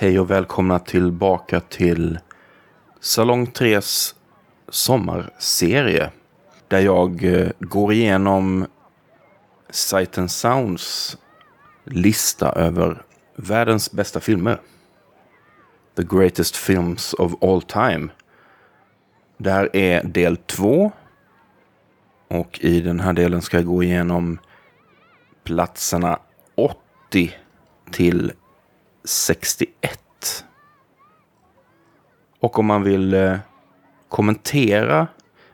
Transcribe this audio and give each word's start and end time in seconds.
Hej 0.00 0.20
och 0.20 0.30
välkomna 0.30 0.78
tillbaka 0.78 1.60
till 1.60 2.18
Salong 3.00 3.46
3s 3.46 4.14
sommarserie. 4.68 6.10
Där 6.68 6.80
jag 6.80 7.24
eh, 7.24 7.48
går 7.58 7.92
igenom 7.92 8.66
Sight 9.70 10.18
and 10.18 10.30
Sounds 10.30 11.16
lista 11.84 12.52
över 12.52 13.02
världens 13.36 13.92
bästa 13.92 14.20
filmer. 14.20 14.60
The 15.96 16.02
Greatest 16.02 16.56
Films 16.56 17.14
of 17.14 17.42
All 17.42 17.62
Time. 17.62 18.08
Det 19.36 19.50
här 19.50 19.76
är 19.76 20.04
del 20.04 20.36
två. 20.36 20.92
Och 22.28 22.58
i 22.62 22.80
den 22.80 23.00
här 23.00 23.12
delen 23.12 23.42
ska 23.42 23.56
jag 23.56 23.66
gå 23.66 23.82
igenom 23.82 24.38
platserna 25.44 26.18
80 26.54 27.34
till 27.90 28.32
61. 29.08 30.44
Och 32.40 32.58
om 32.58 32.66
man 32.66 32.82
vill 32.82 33.14
eh, 33.14 33.36
kommentera 34.08 35.06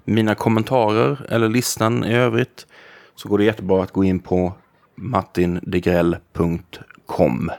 mina 0.04 0.34
kommentarer 0.34 1.26
eller 1.28 1.48
listan 1.48 2.04
i 2.04 2.14
övrigt 2.14 2.66
så 3.14 3.28
går 3.28 3.38
det 3.38 3.44
jättebra 3.44 3.82
att 3.82 3.92
gå 3.92 4.04
in 4.04 4.20
på 4.20 4.52
martindegrell.com. 4.94 7.50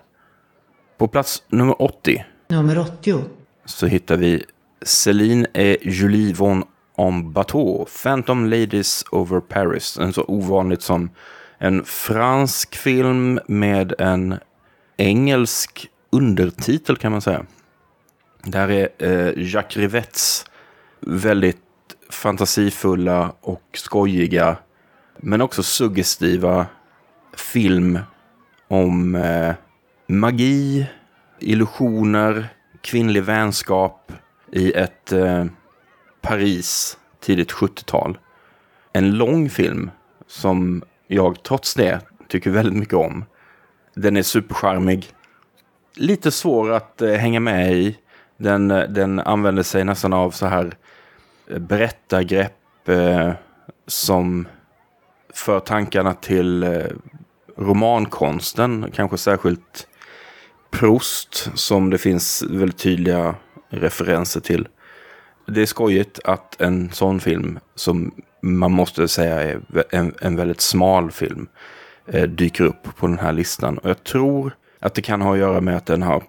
På 0.98 1.08
plats 1.08 1.44
nummer 1.48 1.82
80 1.82 2.26
Nummer 2.48 2.78
80. 2.78 3.24
så 3.66 3.88
hittar 3.88 4.18
vi 4.18 4.44
Céline 4.86 5.48
et 5.54 5.78
Julie 5.82 6.34
von 6.34 6.64
en 6.98 7.34
bateau, 7.34 7.86
Phantom 8.04 8.46
Ladies 8.46 9.06
over 9.12 9.40
Paris. 9.40 9.98
En 9.98 10.14
så 10.14 10.26
ovanligt 10.28 10.82
som 10.82 11.10
en 11.58 11.86
fransk 11.86 12.76
film 12.76 13.40
med 13.48 13.94
en 14.00 14.36
engelsk 14.98 15.90
undertitel 16.10 16.98
kan 16.98 17.12
man 17.12 17.22
säga. 17.22 17.46
Där 18.44 18.72
är 18.72 18.90
eh, 18.98 19.34
Jacques 19.54 19.78
Rivettes 19.78 20.46
väldigt 21.00 21.58
fantasifulla 22.10 23.34
och 23.42 23.64
skojiga 23.74 24.58
men 25.18 25.42
också 25.42 25.64
suggestiva 25.64 26.66
film 27.38 28.00
om 28.68 29.16
eh, 29.16 29.54
magi, 30.08 30.86
illusioner, 31.40 32.48
kvinnlig 32.82 33.24
vänskap 33.24 34.12
i 34.52 34.72
ett 34.74 35.12
eh, 35.12 35.46
Paris 36.22 36.98
tidigt 37.20 37.52
70-tal. 37.52 38.18
En 38.94 39.12
lång 39.12 39.50
film 39.50 39.92
som 40.28 40.84
jag 41.08 41.44
trots 41.44 41.74
det 41.74 42.00
tycker 42.28 42.50
väldigt 42.50 42.80
mycket 42.80 42.94
om. 42.94 43.26
Den 43.96 44.18
är 44.18 44.24
supercharmig. 44.24 45.08
Lite 45.96 46.32
svår 46.32 46.72
att 46.72 47.02
eh, 47.02 47.14
hänga 47.14 47.40
med 47.40 47.74
i. 47.74 47.98
Den, 48.38 48.72
eh, 48.72 48.90
den 48.90 49.20
använder 49.20 49.64
sig 49.64 49.84
nästan 49.84 50.14
av 50.14 50.32
så 50.32 50.46
här 50.46 50.78
eh, 51.48 51.60
berättargrepp 51.60 52.90
eh, 52.90 53.32
som 53.88 54.48
för 55.34 55.60
tankarna 55.60 56.14
till 56.14 56.64
eh, 56.64 56.86
romankonsten. 57.58 58.92
Kanske 58.94 59.18
särskilt 59.18 59.88
Proust 60.72 61.52
som 61.54 61.90
det 61.90 61.98
finns 61.98 62.44
väldigt 62.50 62.78
tydliga 62.78 63.36
referenser 63.70 64.40
till. 64.40 64.68
Det 65.48 65.62
är 65.62 65.66
skojigt 65.66 66.20
att 66.24 66.62
en 66.62 66.92
sån 66.92 67.20
film 67.20 67.60
som 67.76 68.12
man 68.42 68.72
måste 68.72 69.08
säga 69.08 69.42
är 69.42 69.62
en, 69.90 70.14
en 70.22 70.36
väldigt 70.36 70.62
smal 70.62 71.12
film 71.12 71.48
dyker 72.28 72.64
upp 72.64 72.96
på 72.96 73.08
den 73.08 73.20
här 73.20 73.34
listan. 73.34 73.78
Och 73.78 73.90
jag 73.90 74.04
tror 74.04 74.56
att 74.80 74.94
det 74.94 75.02
kan 75.02 75.22
ha 75.22 75.34
att 75.34 75.40
göra 75.40 75.62
med 75.62 75.78
att 75.78 75.86
den 75.86 76.04
har 76.04 76.24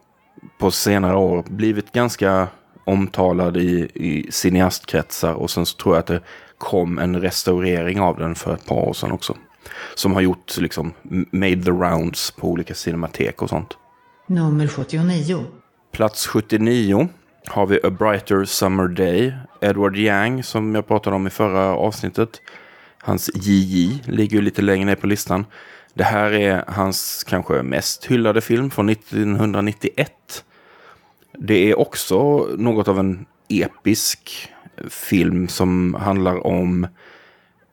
på 0.58 0.70
senare 0.70 1.16
år 1.16 1.44
blivit 1.48 1.92
ganska 1.92 2.48
omtalad 2.84 3.56
i, 3.56 3.91
i 3.94 4.32
cineastkretsar 4.32 5.32
och 5.32 5.50
sen 5.50 5.66
så 5.66 5.76
tror 5.76 5.94
jag 5.94 6.00
att 6.00 6.06
det 6.06 6.20
kom 6.59 6.98
en 6.98 7.20
restaurering 7.20 8.00
av 8.00 8.19
den 8.19 8.34
för 8.34 8.54
ett 8.54 8.66
par 8.66 8.88
år 8.88 8.92
sedan 8.92 9.12
också. 9.12 9.37
Som 9.94 10.14
har 10.14 10.20
gjort 10.20 10.56
liksom 10.56 10.92
made 11.31 11.62
the 11.62 11.70
rounds 11.70 12.31
på 12.31 12.48
olika 12.48 12.75
cinematek 12.75 13.43
och 13.43 13.48
sånt. 13.48 13.76
Nummer 14.26 14.66
79. 14.66 15.44
Plats 15.93 16.26
79 16.26 17.08
har 17.47 17.66
vi 17.66 17.81
A 17.84 17.91
Brighter 17.91 18.44
Summer 18.44 18.88
Day. 18.88 19.32
Edward 19.60 19.97
Yang 19.97 20.43
som 20.43 20.75
jag 20.75 20.87
pratade 20.87 21.16
om 21.16 21.26
i 21.26 21.31
förra 21.31 21.76
avsnittet. 21.76 22.41
Hans 23.06 23.31
JJ 23.34 24.03
ligger 24.06 24.37
ju 24.37 24.43
lite 24.43 24.62
längre 24.62 24.84
ner 24.84 24.94
på 24.94 25.06
listan. 25.06 25.47
Det 25.94 26.05
här 26.05 26.33
är 26.33 26.65
hans 26.67 27.25
kanske 27.25 27.62
mest 27.62 28.05
hyllade 28.05 28.41
film 28.41 28.71
från 28.71 28.89
1991. 28.89 30.44
Det 31.33 31.71
är 31.71 31.78
också 31.78 32.49
något 32.59 32.89
av 32.89 32.99
en 32.99 33.27
episk 33.49 34.49
film 34.89 35.49
som 35.49 35.94
handlar 35.94 36.47
om 36.47 36.84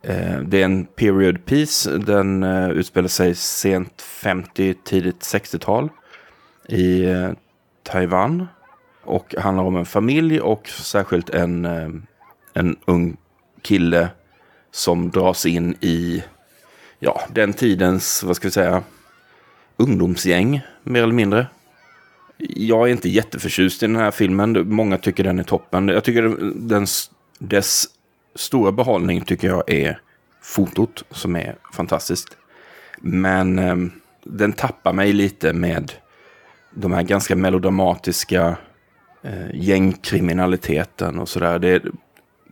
eh, 0.02 0.40
det 0.40 0.62
är 0.62 0.66
en 0.66 0.86
period 0.86 1.46
piece. 1.46 1.98
Den 1.98 2.44
eh, 2.44 2.70
utspelar 2.70 3.08
sig 3.08 3.36
sent 3.36 4.02
50, 4.02 4.74
tidigt 4.84 5.20
60-tal 5.20 5.90
i 6.70 7.06
eh, 7.06 7.32
Taiwan. 7.84 8.48
Och 9.04 9.36
handlar 9.38 9.64
om 9.64 9.76
en 9.76 9.86
familj 9.86 10.42
och 10.42 10.70
särskilt 10.70 11.30
en, 11.30 11.66
eh, 11.66 11.90
en 12.54 12.76
ung 12.86 13.18
kille 13.62 14.10
som 14.74 15.12
dras 15.12 15.46
in 15.46 15.76
i 15.82 16.24
ja, 17.00 17.22
den 17.34 17.54
tidens, 17.54 18.24
vad 18.24 18.36
ska 18.36 18.48
vi 18.48 18.52
säga, 18.52 18.84
ungdomsgäng 19.78 20.62
mer 20.84 21.04
eller 21.04 21.14
mindre. 21.14 21.48
Jag 22.38 22.88
är 22.88 22.92
inte 22.92 23.10
jätteförtjust 23.10 23.84
i 23.84 23.88
den 23.88 23.96
här 23.96 24.12
filmen. 24.12 24.70
Många 24.76 24.98
tycker 24.98 25.24
den 25.24 25.40
är 25.40 25.44
toppen. 25.44 25.88
Jag 25.88 26.04
tycker 26.04 26.22
den, 26.56 26.88
dess 27.40 27.86
stora 28.36 28.72
behållning 28.72 29.22
tycker 29.22 29.48
jag 29.48 29.70
är 29.70 30.00
fotot 30.42 31.04
som 31.12 31.36
är 31.36 31.56
fantastiskt. 31.74 32.38
Men 32.98 33.60
eh, 33.60 33.76
den 34.24 34.54
tappar 34.54 34.94
mig 34.94 35.14
lite 35.14 35.54
med 35.54 35.92
de 36.72 36.94
här 36.94 37.04
ganska 37.04 37.36
melodramatiska 37.36 38.58
eh, 39.22 39.56
gängkriminaliteten 39.56 41.20
och 41.20 41.30
sådär. 41.30 41.60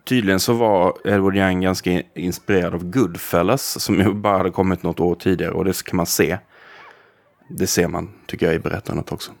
Tydligen 0.04 0.40
så 0.40 0.52
var 0.52 0.94
Edward 1.04 1.36
Young 1.36 1.60
ganska 1.60 2.02
inspirerad 2.14 2.74
av 2.74 2.84
Goodfellas 2.84 3.82
som 3.82 3.94
ju 3.94 4.14
bara 4.14 4.36
hade 4.36 4.50
kommit 4.50 4.82
något 4.82 5.00
år 5.00 5.14
tidigare 5.14 5.52
och 5.52 5.64
det 5.64 5.84
kan 5.84 5.96
man 5.96 6.06
se. 6.06 6.38
Det 7.48 7.66
ser 7.66 7.88
man, 7.88 8.10
tycker 8.26 8.46
jag, 8.46 8.54
i 8.54 8.58
berättandet 8.58 9.12
också. 9.12 9.32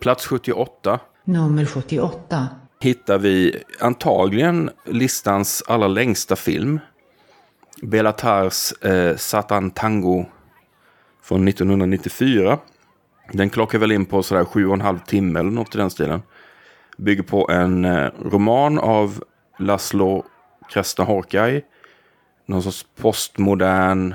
Plats 0.00 0.26
78 0.26 1.00
Nummer 1.24 1.64
78. 1.64 2.48
hittar 2.80 3.18
vi 3.18 3.62
antagligen 3.80 4.70
listans 4.84 5.62
allra 5.66 5.88
längsta 5.88 6.36
film. 6.36 6.80
Belatars 7.82 8.72
eh, 8.72 9.16
Satan 9.16 9.70
Tango 9.70 10.26
från 11.22 11.48
1994. 11.48 12.58
Den 13.32 13.50
klockar 13.50 13.78
väl 13.78 13.92
in 13.92 14.04
på 14.04 14.22
sådär 14.22 14.44
sju 14.44 14.66
och 14.66 14.74
en 14.74 14.80
halv 14.80 14.98
timme 14.98 15.40
eller 15.40 15.50
något 15.50 15.74
i 15.74 15.78
den 15.78 15.90
stilen. 15.90 16.22
Bygger 16.96 17.22
på 17.22 17.50
en 17.50 17.84
eh, 17.84 18.08
roman 18.24 18.78
av 18.78 19.24
Laszlo 19.58 20.24
Krasnahorkai. 20.70 21.62
Någon 22.46 22.62
sorts 22.62 22.86
postmodern 22.96 24.14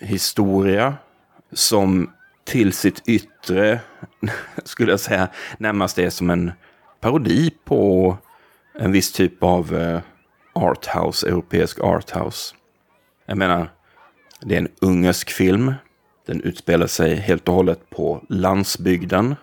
historia 0.00 0.96
som 1.52 2.10
till 2.44 2.72
sitt 2.72 3.08
yttre, 3.08 3.80
skulle 4.64 4.90
jag 4.90 5.00
säga, 5.00 5.28
närmast 5.58 5.98
är 5.98 6.10
som 6.10 6.30
en 6.30 6.52
parodi 7.00 7.50
på 7.64 8.16
en 8.74 8.92
viss 8.92 9.12
typ 9.12 9.42
av 9.42 9.76
eh, 9.76 10.00
arthouse, 10.52 11.28
europeisk 11.28 11.80
arthouse. 11.80 12.54
Jag 13.26 13.38
menar, 13.38 13.70
det 14.40 14.54
är 14.54 14.58
en 14.58 14.68
ungersk 14.80 15.30
film. 15.30 15.74
Den 16.26 16.40
utspelar 16.40 16.86
sig 16.86 17.14
helt 17.14 17.48
och 17.48 17.54
hållet 17.54 17.90
på 17.90 18.24
landsbygden. 18.28 19.36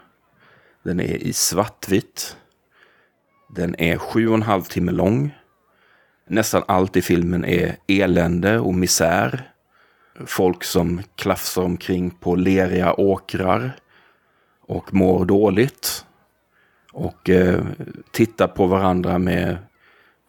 Den 0.83 0.99
är 0.99 1.15
i 1.15 1.33
svartvitt. 1.33 2.37
Den 3.55 3.75
är 3.79 3.97
sju 3.97 4.27
och 4.27 4.35
en 4.35 4.41
halv 4.41 4.61
timme 4.61 4.91
lång. 4.91 5.35
Nästan 6.27 6.63
allt 6.67 6.97
i 6.97 7.01
filmen 7.01 7.45
är 7.45 7.75
elände 7.87 8.59
och 8.59 8.73
misär. 8.73 9.51
Folk 10.25 10.63
som 10.63 11.01
klafsar 11.15 11.61
omkring 11.61 12.09
på 12.09 12.35
leriga 12.35 12.93
åkrar 12.93 13.71
och 14.67 14.93
mår 14.93 15.25
dåligt. 15.25 16.05
Och 16.93 17.29
eh, 17.29 17.63
tittar 18.11 18.47
på 18.47 18.67
varandra 18.67 19.17
med, 19.17 19.57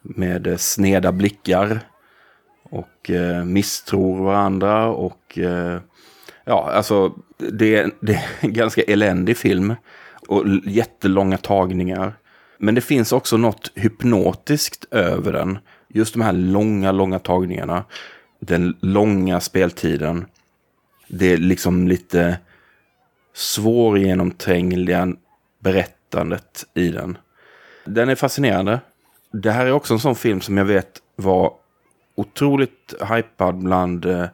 med 0.01 0.59
sneda 0.59 1.11
blickar. 1.11 1.79
Och 2.63 3.09
eh, 3.09 3.43
misstror 3.43 4.23
varandra 4.23 4.87
och 4.87 5.37
eh, 5.37 5.81
ja, 6.45 6.71
alltså 6.73 7.13
det, 7.37 7.89
det 7.99 8.13
är 8.13 8.25
en 8.39 8.53
ganska 8.53 8.81
eländig 8.81 9.37
film. 9.37 9.75
Och 10.27 10.43
jättelånga 10.65 11.37
tagningar. 11.37 12.13
Men 12.57 12.75
det 12.75 12.81
finns 12.81 13.11
också 13.11 13.37
något 13.37 13.71
hypnotiskt 13.75 14.85
över 14.91 15.33
den. 15.33 15.59
Just 15.87 16.13
de 16.13 16.21
här 16.21 16.33
långa, 16.33 16.91
långa 16.91 17.19
tagningarna. 17.19 17.83
Den 18.39 18.77
långa 18.81 19.39
speltiden. 19.39 20.25
Det 21.07 21.33
är 21.33 21.37
liksom 21.37 21.87
lite 21.87 22.37
svårgenomträngliga 23.33 25.13
berättandet 25.59 26.65
i 26.73 26.89
den. 26.89 27.17
Den 27.85 28.09
är 28.09 28.15
fascinerande. 28.15 28.79
Det 29.31 29.51
här 29.51 29.65
är 29.65 29.71
också 29.71 29.93
en 29.93 29.99
sån 29.99 30.15
film 30.15 30.41
som 30.41 30.57
jag 30.57 30.65
vet 30.65 31.01
var 31.15 31.53
otroligt 32.15 32.93
hypad 33.09 33.55
bland 33.55 34.05
eh, 34.05 34.25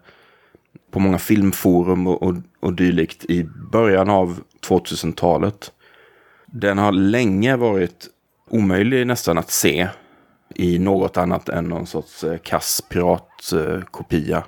på 0.91 0.99
många 0.99 1.19
filmforum 1.19 2.07
och, 2.07 2.23
och, 2.23 2.35
och 2.59 2.73
dylikt 2.73 3.25
i 3.25 3.43
början 3.71 4.09
av 4.09 4.39
2000-talet. 4.67 5.71
Den 6.45 6.77
har 6.77 6.91
länge 6.91 7.55
varit 7.55 8.07
omöjlig 8.53 9.07
nästan 9.07 9.37
att 9.37 9.51
se 9.51 9.87
i 10.55 10.79
något 10.79 11.17
annat 11.17 11.49
än 11.49 11.65
någon 11.65 11.87
sorts 11.87 12.23
eh, 12.23 12.37
kass 12.37 12.81
piratkopia. 12.89 14.43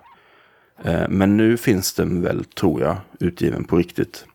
Eh, 0.84 1.10
men 1.10 1.38
nu 1.38 1.58
finns 1.58 1.94
den 1.94 2.22
väl, 2.22 2.46
tror 2.46 2.82
jag, 2.82 2.98
utgiven 3.20 3.64
på 3.64 3.78
riktigt. 3.78 4.26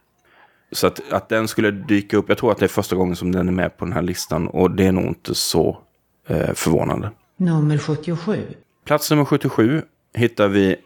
Så 0.73 0.87
att, 0.87 1.13
att 1.13 1.29
den 1.29 1.49
skulle 1.49 1.71
dyka 1.71 2.17
upp, 2.17 2.29
jag 2.29 2.39
tror 2.39 2.53
att 2.53 2.59
det 2.59 2.67
är 2.67 2.69
första 2.69 2.97
gången 2.97 3.17
som 3.17 3.33
den 3.33 3.49
är 3.49 3.53
med 3.53 3.77
på 3.77 3.85
den 3.85 3.95
här 3.95 4.03
listan 4.03 4.49
och 4.49 4.71
det 4.71 4.87
är 4.87 4.93
nog 4.93 5.05
inte 5.05 5.35
så 5.35 5.79
eh, 6.27 6.53
förvånande. 6.53 7.11
Nummer 7.37 7.79
77. 7.79 8.43
Plats 8.85 9.11
nummer 9.11 9.25
77 9.25 9.83
hittar 10.15 10.49
vi 10.49 10.77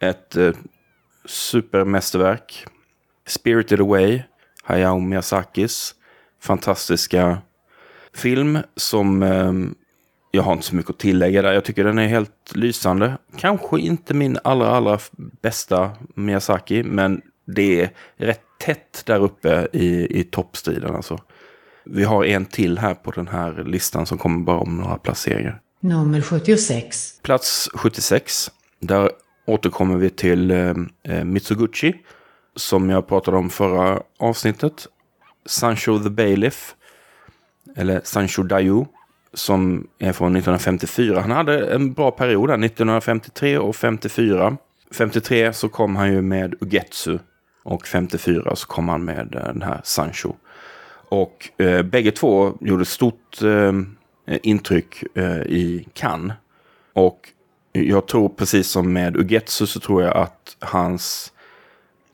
ett 0.00 0.36
eh, 0.36 0.52
supermästerverk. 1.24 2.66
Spirited 3.26 3.80
Away, 3.80 4.22
Hayao 4.62 4.98
Miyazakis 4.98 5.94
fantastiska 6.40 7.38
film 8.14 8.58
som 8.76 9.22
eh, 9.22 9.52
jag 10.30 10.42
har 10.42 10.52
inte 10.52 10.66
så 10.66 10.76
mycket 10.76 10.90
att 10.90 10.98
tillägga 10.98 11.42
där. 11.42 11.52
Jag 11.52 11.64
tycker 11.64 11.84
den 11.84 11.98
är 11.98 12.08
helt 12.08 12.52
lysande. 12.54 13.18
Kanske 13.36 13.80
inte 13.80 14.14
min 14.14 14.38
allra, 14.44 14.68
allra 14.68 14.98
bästa 15.42 15.90
Miyazaki, 16.14 16.82
men 16.82 17.20
det 17.46 17.80
är 17.80 17.90
rätt 18.16 18.40
tätt 18.60 19.02
där 19.06 19.20
uppe 19.20 19.68
i, 19.72 20.20
i 20.20 20.24
toppstriden. 20.24 20.96
Alltså. 20.96 21.18
Vi 21.84 22.04
har 22.04 22.24
en 22.24 22.46
till 22.46 22.78
här 22.78 22.94
på 22.94 23.10
den 23.10 23.28
här 23.28 23.64
listan 23.64 24.06
som 24.06 24.18
kommer 24.18 24.44
bara 24.44 24.58
om 24.58 24.76
några 24.76 24.98
placeringar. 24.98 25.60
Nummer 25.80 26.20
76. 26.20 27.20
Plats 27.22 27.70
76. 27.74 28.50
Där 28.80 29.10
återkommer 29.46 29.96
vi 29.96 30.10
till 30.10 30.50
eh, 30.50 30.74
eh, 31.04 31.24
Mitsuguchi. 31.24 31.94
Som 32.56 32.90
jag 32.90 33.08
pratade 33.08 33.36
om 33.36 33.50
förra 33.50 34.02
avsnittet. 34.18 34.86
Sancho 35.46 35.98
the 35.98 36.10
Bailiff. 36.10 36.74
Eller 37.80 38.00
Sancho 38.04 38.42
Dayu. 38.42 38.84
Som 39.34 39.86
är 39.98 40.12
från 40.12 40.36
1954. 40.36 41.20
Han 41.20 41.30
hade 41.30 41.74
en 41.74 41.92
bra 41.92 42.10
period 42.10 42.48
där, 42.48 42.64
1953 42.64 43.58
och 43.58 43.76
54. 43.76 44.56
53 44.90 45.52
så 45.52 45.68
kom 45.68 45.96
han 45.96 46.12
ju 46.12 46.22
med 46.22 46.54
Ugetsu. 46.60 47.18
Och 47.62 47.86
54 47.86 48.56
så 48.56 48.66
kom 48.66 48.88
han 48.88 49.04
med 49.04 49.34
eh, 49.34 49.44
den 49.44 49.62
här 49.62 49.80
Sancho. 49.84 50.32
Och 51.08 51.50
eh, 51.60 51.82
bägge 51.82 52.10
två 52.10 52.52
gjorde 52.60 52.84
stort 52.84 53.42
eh, 53.42 53.72
intryck 54.42 55.02
eh, 55.14 55.40
i 55.40 55.88
Cannes. 55.92 56.36
Och 56.92 57.28
jag 57.72 58.06
tror 58.06 58.28
precis 58.28 58.68
som 58.68 58.92
med 58.92 59.16
Ugetsu 59.16 59.66
så 59.66 59.80
tror 59.80 60.02
jag 60.02 60.16
att 60.16 60.56
hans 60.58 61.32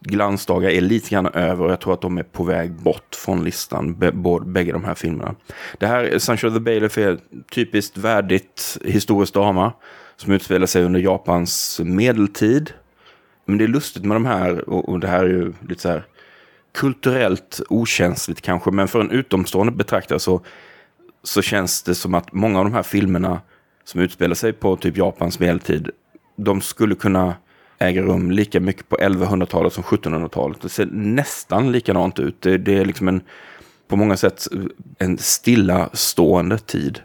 glansdagar 0.06 0.70
är 0.70 0.81
lite 0.81 1.11
grann 1.11 1.26
över 1.26 1.64
och 1.64 1.70
jag 1.70 1.81
tror 1.81 1.94
att 1.94 2.00
de 2.00 2.19
är 2.19 2.23
på 2.23 2.44
väg 2.44 2.73
bort 2.73 3.14
från 3.14 3.44
listan, 3.44 3.99
bägge 4.47 4.73
de 4.73 4.85
här 4.85 4.94
filmerna. 4.94 5.35
Det 5.79 5.87
här, 5.87 6.19
Sancho 6.19 6.50
the 6.50 6.61
Bailiff 6.61 6.99
är 6.99 7.19
typiskt 7.50 7.99
värdigt 7.99 8.79
historiskt 8.85 9.35
drama 9.35 9.73
som 10.17 10.32
utspelar 10.32 10.67
sig 10.67 10.85
under 10.85 11.00
Japans 11.00 11.81
medeltid. 11.85 12.73
Men 13.44 13.58
det 13.58 13.64
är 13.64 13.69
lustigt 13.69 14.05
med 14.05 14.17
de 14.17 14.26
här, 14.26 14.69
och 14.69 15.00
det 15.00 15.08
här 15.08 15.25
är 15.25 15.29
ju 15.29 15.53
lite 15.69 15.82
så 15.82 15.88
här 15.88 16.06
kulturellt 16.75 17.61
okänsligt 17.69 18.41
kanske, 18.41 18.70
men 18.70 18.88
för 18.88 19.00
en 19.00 19.11
utomstående 19.11 19.73
betraktare 19.73 20.19
så, 20.19 20.41
så 21.23 21.43
känns 21.43 21.82
det 21.82 21.94
som 21.94 22.14
att 22.14 22.32
många 22.32 22.58
av 22.58 22.64
de 22.64 22.75
här 22.75 22.82
filmerna 22.82 23.41
som 23.85 24.00
utspelar 24.00 24.35
sig 24.35 24.53
på 24.53 24.76
typ 24.76 24.97
Japans 24.97 25.41
medeltid, 25.41 25.91
de 26.37 26.61
skulle 26.61 26.94
kunna 26.94 27.35
äga 27.78 28.02
rum 28.02 28.31
lika 28.31 28.61
mycket 28.61 28.88
på 28.88 28.96
1100-talet 28.96 29.73
som 29.73 29.82
1700-talet. 29.82 30.61
Det 30.61 30.69
ser 30.69 30.87
nästan 30.93 31.73
likadant 31.73 32.19
ut. 32.19 32.43
Det, 32.43 32.58
det 32.58 32.78
är 32.78 32.84
liksom 32.84 33.08
en, 33.08 33.20
på 33.88 33.96
många 33.96 34.17
sätt 34.17 34.46
en 34.99 35.19
stillastående 35.19 36.58
tid. 36.58 37.00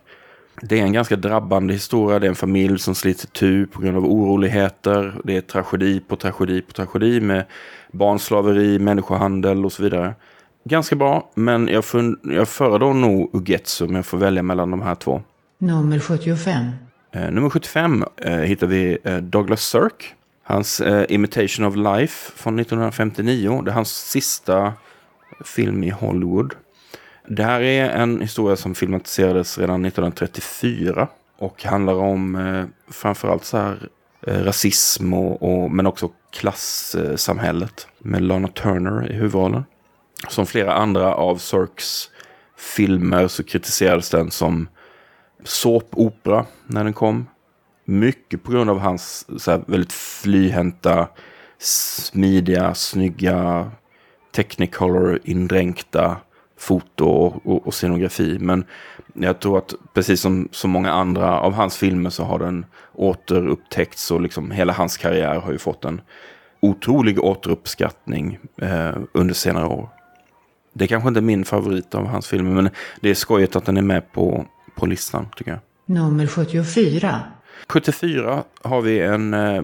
Det 0.62 0.80
är 0.80 0.84
en 0.84 0.94
ganska 0.94 1.16
drabbande 1.16 1.74
historia. 1.74 2.20
Det 2.20 2.28
är 2.28 2.30
en 2.30 2.36
familj 2.36 2.80
som 2.80 2.96
slits 2.96 3.24
itu 3.24 3.68
på 3.68 3.82
grund 3.82 3.98
av 3.98 4.06
oroligheter. 4.06 5.22
Det 5.24 5.38
är 5.38 5.42
tragedi 5.42 6.00
på 6.00 6.16
tragedi 6.16 6.62
på 6.62 6.72
tragedi 6.72 7.22
med 7.22 7.46
barnslaveri, 7.92 8.80
människohandel 8.80 9.66
och 9.66 9.72
så 9.72 9.84
vidare. 9.84 10.14
Ganska 10.64 10.96
bra, 10.96 11.32
men 11.36 11.68
jag, 11.68 11.84
jag 12.24 12.48
föredrar 12.48 12.94
nog 12.94 13.30
Ugetsu 13.34 13.86
om 13.86 13.96
jag 13.96 14.06
får 14.06 14.18
välja 14.18 14.44
mellan 14.44 14.72
de 14.72 14.82
här 14.82 14.96
två. 14.96 15.22
Nummer 15.58 16.00
75. 16.00 16.66
Eh, 17.12 17.32
nummer 17.32 17.50
75 17.50 18.06
eh, 18.18 18.32
hittar 18.34 18.68
vi 18.68 18.98
eh, 19.04 19.18
Douglas 19.18 19.62
Sirk. 19.62 20.16
Hans 20.44 20.82
eh, 20.82 21.06
Imitation 21.10 21.66
of 21.66 21.76
Life 21.76 22.32
från 22.36 22.60
1959. 22.60 23.62
Det 23.66 23.72
är 23.72 23.76
hans 23.76 24.10
sista 24.10 24.74
film 25.46 25.84
i 25.84 25.90
Hollywood. 25.90 26.54
Det 27.28 27.44
här 27.44 27.62
är 27.62 27.90
en 27.90 28.22
historia 28.22 28.56
som 28.56 28.76
filmatiserades 28.76 29.58
redan 29.58 29.86
1934 29.86 31.08
och 31.38 31.64
handlar 31.64 31.94
om 31.94 32.36
eh, 32.36 32.66
framförallt 32.94 33.46
så 33.46 33.58
här 33.58 33.90
eh, 34.28 34.44
rasism 34.44 35.14
och, 35.14 35.44
och, 35.44 35.72
men 35.72 35.88
också 35.88 36.12
klassamhället 36.32 37.88
med 38.00 38.22
Lana 38.22 38.48
Turner 38.48 39.12
i 39.12 39.14
huvudrollen. 39.14 39.64
Som 40.30 40.46
flera 40.46 40.74
andra 40.74 41.16
av 41.16 41.38
Sirks 41.38 42.10
filmer 42.58 43.28
så 43.28 43.44
kritiserades 43.44 44.10
den 44.10 44.32
som 44.32 44.68
såpopera 45.44 46.46
när 46.68 46.84
den 46.84 46.94
kom. 46.94 47.28
Mycket 47.86 48.44
på 48.44 48.52
grund 48.52 48.70
av 48.70 48.80
hans 48.80 49.26
så 49.44 49.52
här, 49.52 49.64
väldigt 49.68 49.94
flyhänta, 50.22 51.08
smidiga, 51.60 52.74
snygga, 52.74 53.72
technicolor-indränkta 54.36 56.16
foto 56.58 57.06
och, 57.06 57.68
och, 57.68 57.74
scenografi. 57.74 58.38
Men 58.40 58.66
jag 59.14 59.40
tror 59.40 59.58
att 59.58 59.74
precis 59.94 60.22
som 60.22 60.50
så 60.52 60.68
många 60.68 60.92
andra 60.92 61.40
av 61.40 61.54
hans 61.54 61.78
filmer 61.78 62.10
så 62.10 62.24
har 62.24 62.40
den 62.40 62.66
återupptäckts 62.94 64.12
och 64.12 64.22
liksom 64.22 64.52
hela 64.52 64.74
hans 64.74 64.98
karriär 64.98 65.40
har 65.40 65.52
ju 65.52 65.58
fått 65.58 65.86
en 65.86 66.02
otrolig 66.60 67.20
återuppskattning 67.20 68.40
eh, 68.62 68.98
under 69.14 69.34
senare 69.34 69.66
år. 69.66 69.90
Det 70.74 70.84
är 70.84 70.88
kanske 70.88 71.08
inte 71.08 71.20
är 71.20 71.22
min 71.22 71.46
favorit 71.46 71.96
av 71.96 72.06
hans 72.08 72.28
filmer 72.28 72.52
men 72.52 72.70
det 73.02 73.10
är 73.10 73.16
skojigt 73.16 73.56
att 73.56 73.66
den 73.66 73.78
är 73.78 73.82
med 73.82 74.12
på, 74.12 74.46
på 74.76 74.86
listan 74.86 75.28
tycker 75.36 75.52
jag. 75.52 75.60
Nummer 75.86 76.28
74. 76.28 77.20
74 77.68 78.44
har 78.62 78.82
vi 78.82 79.00
en, 79.00 79.34
eh, 79.34 79.64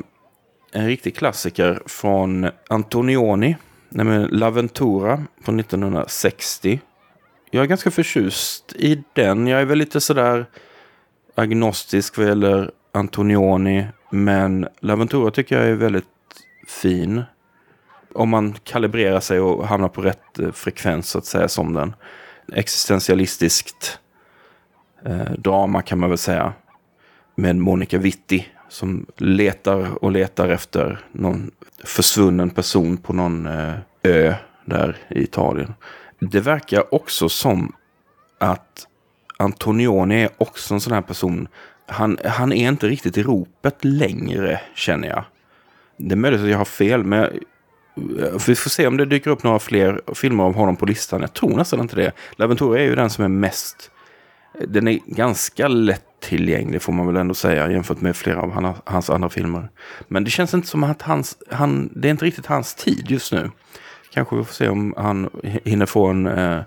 en 0.72 0.88
riktig 0.88 1.16
klassiker 1.16 1.82
från 1.86 2.50
Antonioni. 2.70 3.56
Nämligen 3.90 4.24
La 4.24 4.50
Ventura 4.50 5.24
från 5.44 5.60
1960. 5.60 6.80
Jag 7.52 7.64
är 7.64 7.68
ganska 7.68 7.92
förtjust 7.92 8.74
i 8.76 9.04
den. 9.14 9.48
Jag 9.48 9.62
är 9.62 9.66
väl 9.66 9.78
lite 9.78 10.02
sådär 10.02 10.46
agnostisk 11.36 12.18
vad 12.18 12.28
gäller 12.28 12.72
Antonioni. 12.92 13.86
Men 14.10 14.68
La 14.80 14.96
Ventura 14.96 15.32
tycker 15.32 15.58
jag 15.58 15.68
är 15.68 15.74
väldigt 15.74 16.06
fin. 16.68 17.24
Om 18.14 18.30
man 18.30 18.54
kalibrerar 18.64 19.20
sig 19.20 19.40
och 19.40 19.68
hamnar 19.68 19.90
på 19.90 20.02
rätt 20.02 20.40
eh, 20.40 20.52
frekvens 20.52 21.10
så 21.10 21.18
att 21.18 21.26
säga 21.26 21.48
som 21.48 21.74
den. 21.74 21.96
Existentialistiskt 22.54 24.00
eh, 25.06 25.32
drama 25.38 25.82
kan 25.82 26.00
man 26.00 26.10
väl 26.10 26.18
säga. 26.18 26.54
Med 27.36 27.56
Monica 27.56 27.98
Vitti 27.98 28.48
som 28.70 29.06
letar 29.18 30.04
och 30.04 30.12
letar 30.12 30.50
efter 30.50 31.00
någon 31.12 31.52
försvunnen 31.84 32.50
person 32.50 32.98
på 32.98 33.14
någon 33.14 33.48
eh, 33.48 33.74
ö 34.04 34.34
där 34.66 34.98
i 35.10 35.24
Italien. 35.24 35.74
Det 36.20 36.40
verkar 36.40 36.94
också 36.94 37.30
som 37.30 37.76
att 38.38 38.88
Antonioni 39.38 40.24
är 40.24 40.30
också 40.38 40.74
en 40.74 40.82
sån 40.82 40.94
här 40.94 41.02
person. 41.02 41.48
Han, 41.86 42.18
han 42.26 42.54
är 42.54 42.68
inte 42.68 42.88
riktigt 42.88 43.18
i 43.18 43.24
ropet 43.24 43.86
längre, 43.86 44.62
känner 44.76 45.08
jag. 45.08 45.24
Det 45.98 46.14
är 46.14 46.18
möjligt 46.18 46.42
att 46.42 46.50
jag 46.50 46.58
har 46.58 46.66
fel, 46.66 47.04
men 47.04 47.24
eh, 47.24 47.30
vi 48.48 48.56
får 48.56 48.70
se 48.70 48.88
om 48.88 48.98
det 48.98 49.06
dyker 49.06 49.32
upp 49.32 49.44
några 49.44 49.60
fler 49.60 50.02
filmer 50.16 50.44
av 50.44 50.56
honom 50.56 50.76
på 50.76 50.86
listan. 50.86 51.22
Jag 51.22 51.34
tror 51.34 51.58
nästan 51.58 51.80
inte 51.80 51.96
det. 51.96 52.12
Laventura 52.36 52.80
är 52.80 52.84
ju 52.84 52.96
den 52.96 53.10
som 53.10 53.24
är 53.24 53.28
mest... 53.30 53.92
Den 54.68 54.88
är 54.88 55.00
ganska 55.06 55.68
lätt 55.68 56.07
lättillgänglig 56.22 56.82
får 56.82 56.94
man 56.94 57.08
väl 57.08 57.16
ändå 57.16 57.34
säga 57.34 57.72
jämfört 57.72 58.02
med 58.02 58.16
flera 58.16 58.42
av 58.42 58.76
hans 58.86 59.10
andra 59.10 59.30
filmer. 59.30 59.70
Men 60.08 60.24
det 60.24 60.30
känns 60.32 60.54
inte 60.54 60.68
som 60.68 60.84
att 60.84 61.02
hans, 61.02 61.38
han, 61.52 61.90
det 61.96 62.08
är 62.08 62.12
inte 62.12 62.26
riktigt 62.26 62.46
hans 62.46 62.76
tid 62.76 63.06
just 63.12 63.32
nu. 63.32 63.52
Kanske 64.14 64.36
vi 64.36 64.44
får 64.44 64.54
se 64.54 64.70
om 64.70 64.94
han 64.98 65.30
hinner 65.44 65.86
få 65.86 66.08
en, 66.08 66.28
eh, 66.28 66.62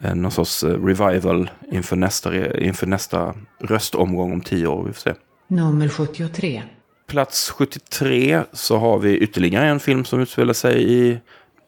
en 0.00 0.22
någon 0.22 0.30
sorts 0.30 0.62
eh, 0.62 0.84
revival 0.84 1.50
inför 1.72 1.96
nästa, 1.96 2.58
inför 2.58 2.86
nästa 2.86 3.34
röstomgång 3.58 4.32
om 4.32 4.40
tio 4.40 4.66
år. 4.66 4.84
Vi 4.84 4.92
får 4.92 5.00
se. 5.00 5.14
Nummer 5.48 5.88
73. 5.88 6.62
Plats 7.06 7.50
73 7.50 8.42
så 8.52 8.76
har 8.76 8.98
vi 8.98 9.18
ytterligare 9.18 9.66
en 9.66 9.80
film 9.80 10.04
som 10.04 10.20
utspelar 10.20 10.52
sig 10.52 10.92
i 10.92 11.18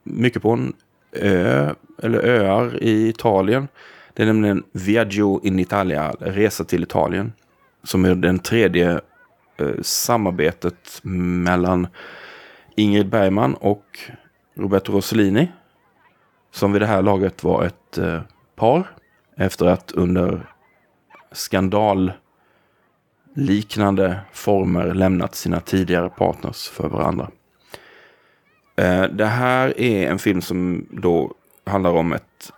mycket 0.04 0.42
på 0.42 0.50
en 0.50 0.72
ö 1.12 1.74
eller 2.02 2.18
öar 2.18 2.82
i 2.82 3.08
Italien. 3.08 3.68
Det 4.14 4.22
är 4.22 4.26
nämligen 4.26 4.64
Viaggio 4.72 5.46
in 5.46 5.58
Italia, 5.58 6.10
Resa 6.20 6.64
till 6.64 6.82
Italien. 6.82 7.32
Som 7.84 8.04
är 8.04 8.14
den 8.14 8.38
tredje 8.38 9.00
eh, 9.56 9.82
samarbetet 9.82 11.00
mellan 11.02 11.86
Ingrid 12.76 13.08
Bergman 13.08 13.54
och 13.54 13.98
Roberto 14.54 14.92
Rossellini. 14.92 15.52
Som 16.50 16.72
vid 16.72 16.82
det 16.82 16.86
här 16.86 17.02
laget 17.02 17.44
var 17.44 17.64
ett 17.64 17.98
eh, 17.98 18.20
par. 18.56 18.90
Efter 19.36 19.66
att 19.66 19.92
under 19.92 20.46
skandalliknande 21.32 24.20
former 24.32 24.94
lämnat 24.94 25.34
sina 25.34 25.60
tidigare 25.60 26.08
partners 26.08 26.68
för 26.68 26.88
varandra. 26.88 27.30
Eh, 28.76 29.02
det 29.02 29.26
här 29.26 29.80
är 29.80 30.10
en 30.10 30.18
film 30.18 30.42
som 30.42 30.86
då 30.90 31.34
handlar 31.64 31.90
om 31.90 32.12
ett, 32.12 32.50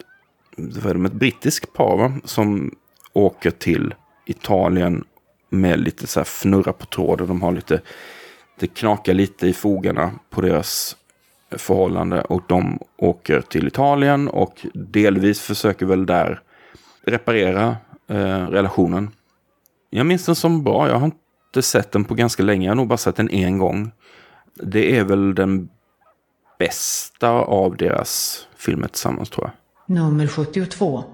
ett 1.06 1.12
brittiskt 1.12 1.73
par 1.73 1.96
va? 1.96 2.12
som 2.25 2.75
åker 3.12 3.50
till 3.50 3.94
Italien 4.26 5.04
med 5.50 5.80
lite 5.80 6.06
så 6.06 6.20
här 6.20 6.25
fnurra 6.25 6.73
på 6.73 6.87
tråden. 6.87 7.26
De 7.26 7.42
har 7.42 7.52
lite, 7.52 7.80
det 8.58 8.66
knakar 8.66 9.14
lite 9.14 9.46
i 9.46 9.52
fogarna 9.52 10.12
på 10.30 10.40
deras 10.40 10.96
förhållande 11.50 12.20
och 12.20 12.42
de 12.49 12.78
åker 12.96 13.40
till 13.40 13.66
Italien 13.66 14.28
och 14.28 14.66
delvis 14.75 15.40
försöker 15.40 15.87
väl 15.87 16.06
där 16.06 16.40
reparera 17.02 17.76
eh, 18.08 18.46
relationen. 18.46 19.11
Jag 19.90 20.06
minns 20.06 20.26
den 20.26 20.34
som 20.34 20.64
bra. 20.64 20.88
Jag 20.88 20.99
har 20.99 21.06
inte 21.06 21.62
sett 21.62 21.92
den 21.92 22.04
på 22.04 22.14
ganska 22.14 22.42
länge. 22.42 22.64
Jag 22.64 22.70
har 22.70 22.76
nog 22.76 22.88
bara 22.88 22.96
sett 22.96 23.16
den 23.16 23.30
en 23.30 23.58
gång. 23.58 23.90
Det 24.54 24.99
är 24.99 25.04
väl 25.04 25.34
den 25.34 25.68
bästa 26.58 27.30
av 27.30 27.76
deras 27.76 28.40
filmer 28.56 28.88
tillsammans 28.88 29.30
tror 29.30 29.46
jag. 29.46 29.63
Nummer 29.87 30.26
72. 30.26 31.05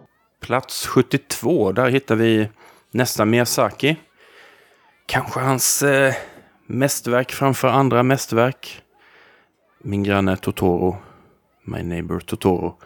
Plats 0.41 0.87
72, 0.87 1.73
där 1.73 1.91
hittar 1.91 2.15
vi 2.15 2.49
nästa 2.91 3.25
Miyazaki. 3.25 3.97
Kanske 5.07 5.41
hans 5.41 5.83
eh, 5.83 6.15
mästerverk 6.67 7.33
framför 7.33 7.69
andra 7.69 8.03
mästerverk. 8.03 8.83
Min 9.79 10.03
granne 10.03 10.37
Totoro. 10.37 10.97
My 11.65 11.83
neighbor 11.83 12.21
Totoro. 12.21 12.79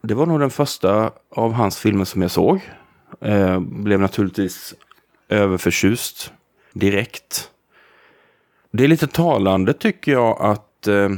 Det 0.00 0.14
var 0.14 0.26
nog 0.26 0.40
den 0.40 0.50
första 0.50 1.12
av 1.30 1.52
hans 1.52 1.78
filmer 1.78 2.04
som 2.04 2.22
jag 2.22 2.30
såg. 2.30 2.60
Eh, 3.20 3.60
blev 3.60 4.00
naturligtvis 4.00 4.74
överförtjust 5.28 6.32
direkt. 6.72 7.50
Det 8.70 8.84
är 8.84 8.88
lite 8.88 9.06
talande 9.06 9.72
tycker 9.72 10.12
jag 10.12 10.40
att 10.40 10.86
eh, 10.86 11.08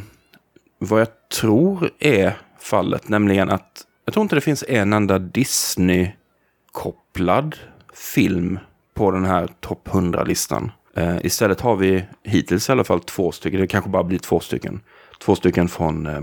vad 0.79 1.01
jag 1.01 1.29
tror 1.29 1.91
är 1.99 2.37
fallet, 2.61 3.09
nämligen 3.09 3.51
att 3.51 3.87
jag 4.05 4.15
tror 4.15 4.23
inte 4.23 4.35
det 4.35 4.41
finns 4.41 4.65
en 4.69 4.93
enda 4.93 5.19
Disney-kopplad 5.19 7.57
film 7.95 8.59
på 8.95 9.11
den 9.11 9.25
här 9.25 9.49
topp 9.61 9.89
100-listan. 9.89 10.73
Eh, 10.97 11.17
istället 11.23 11.61
har 11.61 11.77
vi 11.77 12.05
hittills 12.25 12.69
i 12.69 12.73
alla 12.73 12.85
fall 12.85 13.01
två 13.01 13.33
stycken, 13.33 13.61
det 13.61 13.67
kanske 13.67 13.91
bara 13.91 14.05
blir 14.05 14.19
två 14.19 14.41
stycken. 14.41 14.81
Två 15.21 15.37
stycken 15.37 15.69
från 15.69 16.07
eh, 16.07 16.21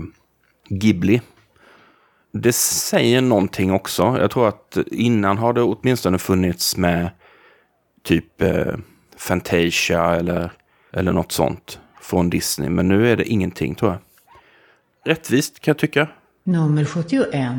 Ghibli. 0.68 1.20
Det 2.32 2.52
säger 2.52 3.20
någonting 3.20 3.72
också. 3.72 4.16
Jag 4.20 4.30
tror 4.30 4.48
att 4.48 4.78
innan 4.86 5.38
har 5.38 5.52
det 5.52 5.62
åtminstone 5.62 6.18
funnits 6.18 6.76
med 6.76 7.10
typ 8.02 8.42
eh, 8.42 8.74
Fantasia 9.16 10.16
eller, 10.16 10.52
eller 10.92 11.12
något 11.12 11.32
sånt 11.32 11.80
från 12.00 12.30
Disney. 12.30 12.68
Men 12.68 12.88
nu 12.88 13.12
är 13.12 13.16
det 13.16 13.24
ingenting 13.24 13.74
tror 13.74 13.90
jag. 13.90 14.00
Rättvist 15.04 15.60
kan 15.60 15.72
jag 15.72 15.78
tycka. 15.78 16.08
Nummer 16.48 16.84
71. 16.84 17.54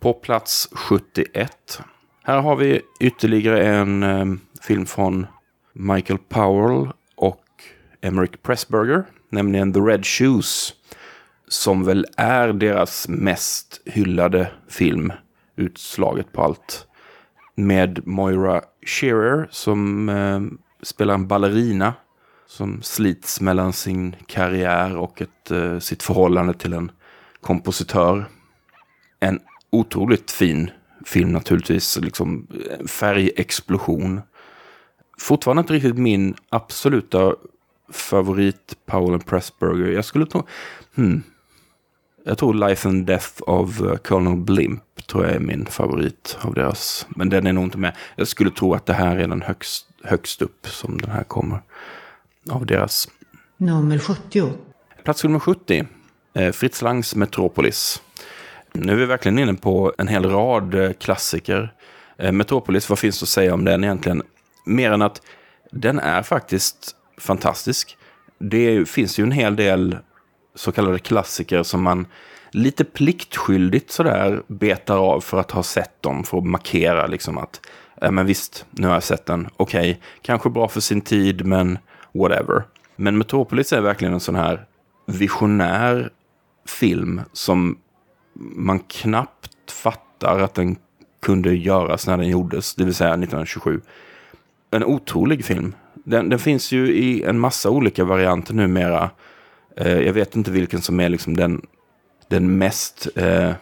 På 0.00 0.12
plats 0.12 0.68
71. 0.72 1.82
Här 2.22 2.40
har 2.40 2.56
vi 2.56 2.80
ytterligare 3.00 3.66
en 3.66 4.02
eh, 4.02 4.24
film 4.62 4.86
från 4.86 5.26
Michael 5.72 6.18
Powell 6.18 6.88
och 7.14 7.44
Emerick 8.00 8.42
Pressburger. 8.42 9.04
Nämligen 9.30 9.72
The 9.72 9.80
Red 9.80 10.06
Shoes. 10.06 10.74
Som 11.48 11.84
väl 11.84 12.06
är 12.16 12.52
deras 12.52 13.08
mest 13.08 13.80
hyllade 13.84 14.50
film. 14.68 15.12
Utslaget 15.56 16.32
på 16.32 16.42
allt. 16.42 16.86
Med 17.54 18.06
Moira 18.06 18.62
Shearer 18.86 19.48
som 19.50 20.08
eh, 20.08 20.40
spelar 20.82 21.14
en 21.14 21.28
ballerina 21.28 21.94
som 22.46 22.82
slits 22.82 23.40
mellan 23.40 23.72
sin 23.72 24.16
karriär 24.26 24.96
och 24.96 25.22
ett, 25.22 25.50
eh, 25.50 25.78
sitt 25.78 26.02
förhållande 26.02 26.54
till 26.54 26.72
en 26.72 26.92
kompositör. 27.42 28.24
En 29.20 29.40
otroligt 29.70 30.30
fin 30.30 30.70
film 31.06 31.32
naturligtvis, 31.32 31.98
liksom 32.02 32.46
färgexplosion. 32.86 34.20
Fortfarande 35.18 35.60
inte 35.60 35.72
riktigt 35.72 35.98
min 35.98 36.34
absoluta 36.48 37.34
favorit 37.92 38.76
Powell 38.86 39.12
and 39.12 39.26
Pressburger. 39.26 39.92
Jag 39.92 40.04
skulle 40.04 40.26
tro, 40.26 40.46
hmm, 40.94 41.22
jag 42.24 42.38
tror 42.38 42.54
Life 42.54 42.88
and 42.88 43.06
Death 43.06 43.30
of 43.40 43.80
uh, 43.80 43.96
Colonel 43.96 44.36
Blimp 44.36 45.06
tror 45.06 45.24
jag 45.24 45.34
är 45.34 45.40
min 45.40 45.66
favorit 45.66 46.38
av 46.40 46.54
deras. 46.54 47.06
Men 47.08 47.28
den 47.28 47.46
är 47.46 47.52
nog 47.52 47.64
inte 47.64 47.78
med. 47.78 47.96
Jag 48.16 48.28
skulle 48.28 48.50
tro 48.50 48.74
att 48.74 48.86
det 48.86 48.92
här 48.92 49.16
är 49.16 49.28
den 49.28 49.42
högst, 49.42 49.86
högst 50.02 50.42
upp 50.42 50.66
som 50.66 50.98
den 50.98 51.10
här 51.10 51.24
kommer 51.24 51.62
av 52.50 52.66
deras. 52.66 53.08
Nummer 53.56 53.98
70. 53.98 54.52
Plats 55.04 55.24
nummer 55.24 55.38
70. 55.38 55.86
Eh, 56.34 56.52
Fritz 56.52 56.82
Langs 56.82 57.14
Metropolis. 57.14 58.02
Nu 58.72 58.92
är 58.92 58.96
vi 58.96 59.06
verkligen 59.06 59.38
inne 59.38 59.54
på 59.54 59.92
en 59.98 60.08
hel 60.08 60.30
rad 60.30 60.74
eh, 60.74 60.92
klassiker. 60.92 61.74
Eh, 62.18 62.32
Metropolis, 62.32 62.88
vad 62.88 62.98
finns 62.98 63.20
det 63.20 63.24
att 63.24 63.28
säga 63.28 63.54
om 63.54 63.64
den 63.64 63.84
egentligen? 63.84 64.22
Mer 64.66 64.92
än 64.92 65.02
att 65.02 65.22
den 65.70 65.98
är 65.98 66.22
faktiskt 66.22 66.96
fantastisk. 67.18 67.96
Det 68.38 68.88
finns 68.88 69.18
ju 69.18 69.24
en 69.24 69.32
hel 69.32 69.56
del 69.56 69.96
så 70.54 70.72
kallade 70.72 70.98
klassiker 70.98 71.62
som 71.62 71.82
man 71.82 72.06
lite 72.50 72.84
pliktskyldigt 72.84 73.90
sådär 73.90 74.42
betar 74.46 74.98
av 74.98 75.20
för 75.20 75.40
att 75.40 75.50
ha 75.50 75.62
sett 75.62 76.02
dem. 76.02 76.24
För 76.24 76.38
att 76.38 76.44
markera 76.44 77.06
liksom 77.06 77.38
att, 77.38 77.60
men 78.10 78.26
visst, 78.26 78.66
nu 78.70 78.86
har 78.86 78.94
jag 78.94 79.02
sett 79.02 79.26
den. 79.26 79.48
Okej, 79.56 79.90
okay, 79.90 80.02
kanske 80.22 80.50
bra 80.50 80.68
för 80.68 80.80
sin 80.80 81.00
tid, 81.00 81.46
men 81.46 81.78
whatever. 82.14 82.62
Men 82.96 83.18
Metropolis 83.18 83.72
är 83.72 83.80
verkligen 83.80 84.14
en 84.14 84.20
sån 84.20 84.34
här 84.34 84.66
visionär 85.06 86.10
film 86.64 87.20
som 87.32 87.78
man 88.34 88.78
knappt 88.78 89.70
fattar 89.70 90.38
att 90.38 90.54
den 90.54 90.76
kunde 91.22 91.54
göras 91.54 92.06
när 92.06 92.16
den 92.16 92.28
gjordes, 92.28 92.74
det 92.74 92.84
vill 92.84 92.94
säga 92.94 93.10
1927. 93.10 93.80
En 94.70 94.84
otrolig 94.84 95.44
film. 95.44 95.74
Den, 96.04 96.28
den 96.28 96.38
finns 96.38 96.72
ju 96.72 96.92
i 96.92 97.22
en 97.22 97.38
massa 97.38 97.70
olika 97.70 98.04
varianter 98.04 98.54
numera. 98.54 99.10
Eh, 99.76 99.98
jag 100.00 100.12
vet 100.12 100.36
inte 100.36 100.50
vilken 100.50 100.80
som 100.80 101.00
är 101.00 101.08
liksom 101.08 101.36
den, 101.36 101.66
den 102.28 102.58
mest 102.58 103.08
eh, 103.16 103.52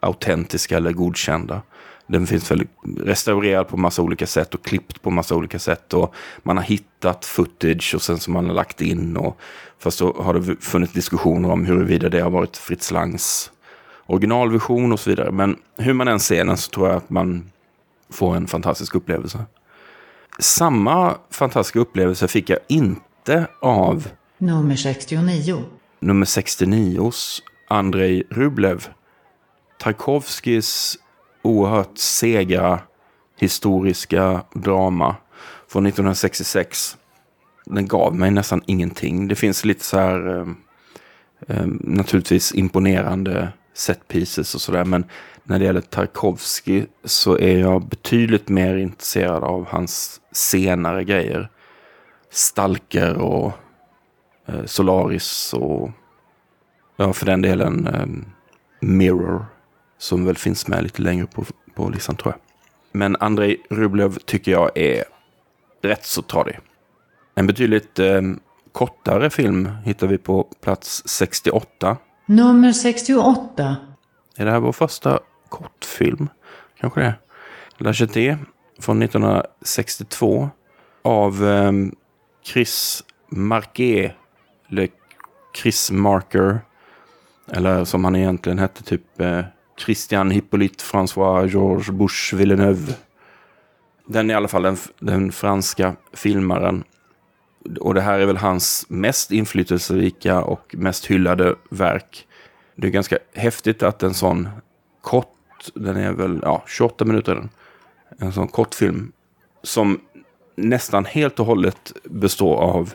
autentiska 0.00 0.76
eller 0.76 0.92
godkända. 0.92 1.62
Den 2.10 2.26
finns 2.26 2.50
väl 2.50 2.66
restaurerad 2.96 3.68
på 3.68 3.76
massa 3.76 4.02
olika 4.02 4.26
sätt 4.26 4.54
och 4.54 4.64
klippt 4.64 5.02
på 5.02 5.10
massa 5.10 5.34
olika 5.34 5.58
sätt. 5.58 5.94
Och 5.94 6.14
man 6.42 6.56
har 6.56 6.64
hittat 6.64 7.24
footage 7.24 7.94
och 7.94 8.02
sen 8.02 8.18
som 8.18 8.32
man 8.32 8.46
har 8.46 8.54
lagt 8.54 8.80
in. 8.80 9.16
Och, 9.16 9.40
fast 9.78 9.98
så 9.98 10.22
har 10.22 10.34
det 10.34 10.56
funnits 10.60 10.92
diskussioner 10.92 11.50
om 11.50 11.64
huruvida 11.64 12.08
det 12.08 12.20
har 12.20 12.30
varit 12.30 12.56
Fritz 12.56 12.90
Langs 12.90 13.50
originalvision 14.06 14.92
och 14.92 15.00
så 15.00 15.10
vidare. 15.10 15.30
Men 15.30 15.56
hur 15.78 15.92
man 15.92 16.08
än 16.08 16.20
ser 16.20 16.44
den 16.44 16.56
så 16.56 16.70
tror 16.70 16.88
jag 16.88 16.96
att 16.96 17.10
man 17.10 17.50
får 18.10 18.36
en 18.36 18.46
fantastisk 18.46 18.94
upplevelse. 18.94 19.44
Samma 20.38 21.16
fantastiska 21.30 21.78
upplevelse 21.78 22.28
fick 22.28 22.50
jag 22.50 22.58
inte 22.68 23.46
av 23.60 24.08
Nummer 24.38 24.76
69. 24.76 25.64
Nummer 26.00 26.26
69s 26.26 27.40
Andrei 27.68 28.22
Rublev. 28.30 28.88
Tarkovskis 29.78 30.98
oerhört 31.42 31.98
sega 31.98 32.80
historiska 33.38 34.42
drama 34.54 35.16
från 35.68 35.86
1966. 35.86 36.96
Den 37.64 37.88
gav 37.88 38.14
mig 38.14 38.30
nästan 38.30 38.62
ingenting. 38.66 39.28
Det 39.28 39.34
finns 39.34 39.64
lite 39.64 39.84
så 39.84 39.98
här 39.98 40.46
eh, 41.48 41.66
naturligtvis 41.80 42.54
imponerande 42.54 43.52
set 43.74 44.08
pieces 44.08 44.54
och 44.54 44.60
sådär. 44.60 44.84
Men 44.84 45.04
när 45.44 45.58
det 45.58 45.64
gäller 45.64 45.80
Tarkovsky 45.80 46.86
så 47.04 47.38
är 47.38 47.58
jag 47.58 47.84
betydligt 47.84 48.48
mer 48.48 48.76
intresserad 48.76 49.44
av 49.44 49.66
hans 49.68 50.20
senare 50.32 51.04
grejer. 51.04 51.50
Stalker 52.30 53.16
och 53.16 53.52
eh, 54.46 54.64
Solaris 54.64 55.54
och 55.54 55.90
ja, 56.96 57.12
för 57.12 57.26
den 57.26 57.42
delen 57.42 57.86
eh, 57.86 58.06
Mirror 58.80 59.46
som 60.00 60.24
väl 60.24 60.36
finns 60.36 60.68
med 60.68 60.82
lite 60.82 61.02
längre 61.02 61.26
på, 61.26 61.44
på 61.74 61.88
listan 61.88 62.16
tror 62.16 62.32
jag. 62.32 62.40
Men 62.92 63.16
Andrei 63.20 63.56
Rublev 63.70 64.18
tycker 64.18 64.52
jag 64.52 64.78
är 64.78 65.04
rätt 65.82 66.04
så 66.06 66.22
tradig. 66.22 66.58
En 67.34 67.46
betydligt 67.46 67.98
eh, 67.98 68.22
kortare 68.72 69.30
film 69.30 69.68
hittar 69.84 70.06
vi 70.06 70.18
på 70.18 70.42
plats 70.42 71.02
68. 71.08 71.96
Nummer 72.26 72.72
68. 72.72 73.76
Är 74.36 74.44
det 74.44 74.50
här 74.50 74.60
vår 74.60 74.72
första 74.72 75.20
kortfilm? 75.48 76.28
Kanske 76.80 77.00
det. 77.00 77.14
La 77.76 77.92
Jetée 77.92 78.38
från 78.78 79.02
1962 79.02 80.50
av 81.02 81.48
eh, 81.48 81.72
Chris 82.44 83.04
Marquet. 83.28 84.12
Eller 84.70 84.88
Chris 85.62 85.90
Marker. 85.90 86.60
Eller 87.52 87.84
som 87.84 88.04
han 88.04 88.16
egentligen 88.16 88.58
hette, 88.58 88.82
typ 88.82 89.20
eh, 89.20 89.44
Christian 89.80 90.30
Hippolyte 90.30 90.84
François 90.84 91.46
Georges 91.46 91.90
Bush 91.90 92.34
Villeneuve. 92.34 92.94
Den 94.06 94.30
är 94.30 94.34
i 94.34 94.36
alla 94.36 94.48
fall 94.48 94.62
den, 94.62 94.76
den 94.98 95.32
franska 95.32 95.96
filmaren. 96.12 96.84
Och 97.80 97.94
det 97.94 98.00
här 98.00 98.18
är 98.18 98.26
väl 98.26 98.36
hans 98.36 98.86
mest 98.88 99.30
inflytelserika 99.30 100.42
och 100.42 100.74
mest 100.78 101.06
hyllade 101.06 101.54
verk. 101.70 102.26
Det 102.76 102.86
är 102.86 102.90
ganska 102.90 103.18
häftigt 103.34 103.82
att 103.82 104.02
en 104.02 104.14
sån 104.14 104.48
kort, 105.00 105.68
den 105.74 105.96
är 105.96 106.12
väl 106.12 106.40
ja, 106.42 106.64
28 106.66 107.04
minuter, 107.04 107.34
den. 107.34 107.48
en 108.18 108.32
sån 108.32 108.48
kortfilm 108.48 109.12
som 109.62 110.00
nästan 110.56 111.04
helt 111.04 111.40
och 111.40 111.46
hållet 111.46 111.92
består 112.04 112.56
av 112.56 112.94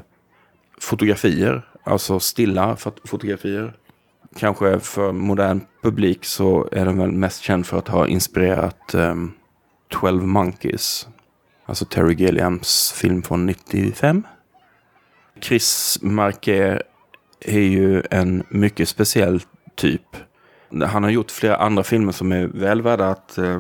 fotografier, 0.78 1.68
alltså 1.84 2.20
stilla 2.20 2.76
fotografier. 3.04 3.74
Kanske 4.38 4.80
för 4.80 5.12
modern 5.12 5.62
publik 5.82 6.26
så 6.26 6.70
är 6.72 6.86
den 6.86 6.98
väl 6.98 7.12
mest 7.12 7.42
känd 7.42 7.66
för 7.66 7.78
att 7.78 7.88
ha 7.88 8.08
inspirerat 8.08 8.94
ehm, 8.94 9.12
um, 9.12 9.34
12 9.90 10.24
Monkeys. 10.28 11.08
Alltså 11.66 11.86
Terry 11.86 12.14
Gilliams 12.14 12.92
film 12.92 13.24
från 13.24 13.46
95. 13.46 14.24
Chris 15.42 16.00
Marker 16.02 16.84
är 17.40 17.60
ju 17.60 18.04
en 18.12 18.44
mycket 18.50 18.90
speciell 18.90 19.42
typ. 19.76 20.18
Han 20.86 21.04
har 21.04 21.10
gjort 21.10 21.32
flera 21.32 21.56
andra 21.56 21.84
filmer 21.84 22.12
som 22.12 22.32
är 22.32 22.48
väl 22.48 22.82
värda 22.82 23.10
att 23.10 23.36
uh, 23.40 23.60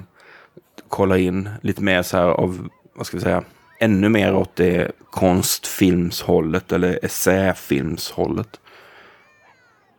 kolla 0.89 1.17
in. 1.17 1.50
Lite 1.62 1.84
mer 1.84 2.01
så 2.01 2.17
här 2.17 2.27
av, 2.27 2.70
vad 2.96 3.08
ska 3.08 3.17
vi 3.17 3.24
säga, 3.24 3.44
ännu 3.79 4.10
mer 4.10 4.36
åt 4.36 4.55
det 4.55 4.91
konstfilmshållet 5.10 6.72
eller 6.72 7.05
essäfilmshållet. 7.05 8.60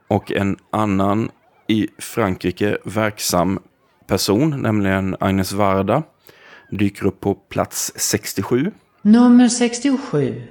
Och 0.09 0.33
en 0.33 0.57
annan 0.71 1.31
i 1.67 1.89
Frankrike 1.99 2.79
verksam 2.85 3.59
person, 4.07 4.63
nämligen 4.63 5.17
Agnes 5.21 5.53
Varda, 5.53 6.03
dyker 6.71 7.07
upp 7.07 7.21
på 7.21 7.35
plats 7.35 7.93
67. 7.97 8.73
Nummer 9.03 9.49
67. 9.49 10.43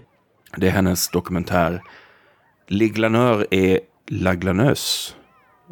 Det 0.57 0.67
är 0.67 0.71
hennes 0.71 1.09
dokumentär 1.09 1.81
Les 2.67 2.91
Glaneurs 2.91 3.45
et 3.51 3.79
La 4.07 4.35
Glaneuse. 4.35 5.13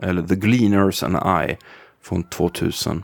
Eller 0.02 0.22
The 0.22 0.36
Gleaners 0.36 1.04
and 1.04 1.18
I 1.48 1.58
från 2.02 2.24
2000. 2.24 3.04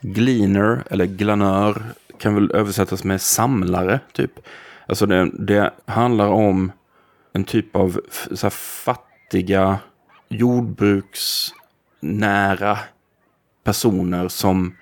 Gleaner 0.00 0.84
eller 0.90 1.06
glanör 1.06 1.82
kan 2.18 2.34
väl 2.34 2.50
översättas 2.54 3.04
med 3.04 3.20
samlare 3.20 4.00
typ. 4.12 4.32
Alltså 4.86 5.06
det, 5.06 5.30
det 5.38 5.72
handlar 5.84 6.28
om 6.28 6.72
en 7.32 7.44
typ 7.44 7.76
av 7.76 8.00
så 8.32 8.50
fattiga 8.50 9.78
jordbruksnära 10.28 12.78
personer 13.64 14.28
som 14.28 14.76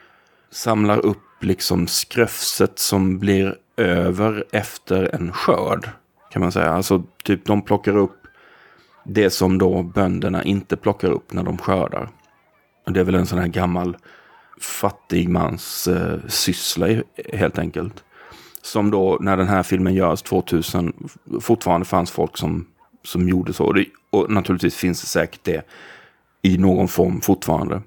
samlar 0.50 0.98
upp 0.98 1.18
liksom 1.40 1.86
skröfset 1.86 2.78
som 2.78 3.18
blir 3.18 3.56
över 3.76 4.44
efter 4.52 5.14
en 5.14 5.32
skörd. 5.32 5.88
Kan 6.30 6.42
man 6.42 6.52
säga. 6.52 6.70
Alltså 6.70 7.02
typ 7.24 7.44
de 7.44 7.62
plockar 7.62 7.96
upp 7.96 8.16
det 9.04 9.30
som 9.30 9.58
då 9.58 9.82
bönderna 9.82 10.44
inte 10.44 10.76
plockar 10.76 11.08
upp 11.08 11.32
när 11.32 11.42
de 11.42 11.58
skördar. 11.58 12.08
Och 12.86 12.92
det 12.92 13.00
är 13.00 13.04
väl 13.04 13.14
en 13.14 13.26
sån 13.26 13.38
här 13.38 13.48
gammal 13.48 13.96
fattigmans 14.60 15.88
eh, 15.88 16.18
syssla 16.28 17.02
helt 17.32 17.58
enkelt. 17.58 18.04
Som 18.62 18.90
då 18.90 19.18
när 19.20 19.36
den 19.36 19.48
här 19.48 19.62
filmen 19.62 19.94
görs 19.94 20.22
2000 20.22 21.10
fortfarande 21.40 21.86
fanns 21.86 22.10
folk 22.10 22.36
som, 22.36 22.66
som 23.04 23.28
gjorde 23.28 23.52
så. 23.52 23.64
Och, 23.64 23.74
det, 23.74 23.86
och 24.14 24.30
naturligtvis 24.30 24.76
finns 24.76 25.00
det 25.00 25.06
säkert 25.06 25.44
det 25.44 25.66
i 26.42 26.58
någon 26.58 26.88
form 26.88 27.20
fortfarande. 27.20 27.82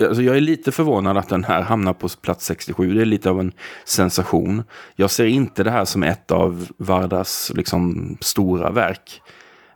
Alltså 0.00 0.22
jag 0.22 0.36
är 0.36 0.40
lite 0.40 0.72
förvånad 0.72 1.16
att 1.16 1.28
den 1.28 1.44
här 1.44 1.62
hamnar 1.62 1.92
på 1.92 2.08
plats 2.08 2.44
67. 2.46 2.94
Det 2.94 3.00
är 3.00 3.04
lite 3.04 3.30
av 3.30 3.40
en 3.40 3.52
sensation. 3.84 4.62
Jag 4.96 5.10
ser 5.10 5.26
inte 5.26 5.64
det 5.64 5.70
här 5.70 5.84
som 5.84 6.02
ett 6.02 6.30
av 6.30 6.68
Vardas 6.78 7.52
liksom, 7.54 8.16
stora 8.20 8.70
verk. 8.70 9.22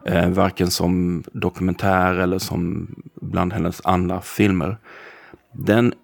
Eh, 0.06 0.28
varken 0.28 0.70
som 0.70 1.24
dokumentär 1.32 2.14
eller 2.14 2.38
som 2.38 2.88
bland 3.20 3.52
hennes 3.52 3.80
andra 3.84 4.20
filmer. 4.20 4.76
Den 5.52 5.94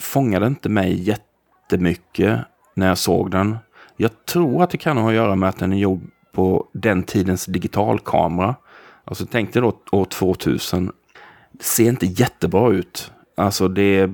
fångade 0.00 0.46
inte 0.46 0.68
mig 0.68 1.02
jättemycket 1.02 2.40
när 2.74 2.88
jag 2.88 2.98
såg 2.98 3.30
den. 3.30 3.56
Jag 3.96 4.26
tror 4.26 4.62
att 4.62 4.70
det 4.70 4.78
kan 4.78 4.96
ha 4.96 5.08
att 5.08 5.14
göra 5.14 5.34
med 5.34 5.48
att 5.48 5.58
den 5.58 5.72
är 5.72 5.76
gjord 5.76 6.00
på 6.32 6.68
den 6.72 7.02
tidens 7.02 7.46
digitalkamera. 7.46 8.54
Alltså 9.04 9.26
tänk 9.30 9.52
dig 9.52 9.62
då 9.62 9.78
år 9.92 10.04
2000. 10.04 10.92
Det 11.52 11.64
ser 11.64 11.88
inte 11.88 12.06
jättebra 12.06 12.72
ut. 12.72 13.10
Alltså 13.34 13.68
det, 13.68 14.10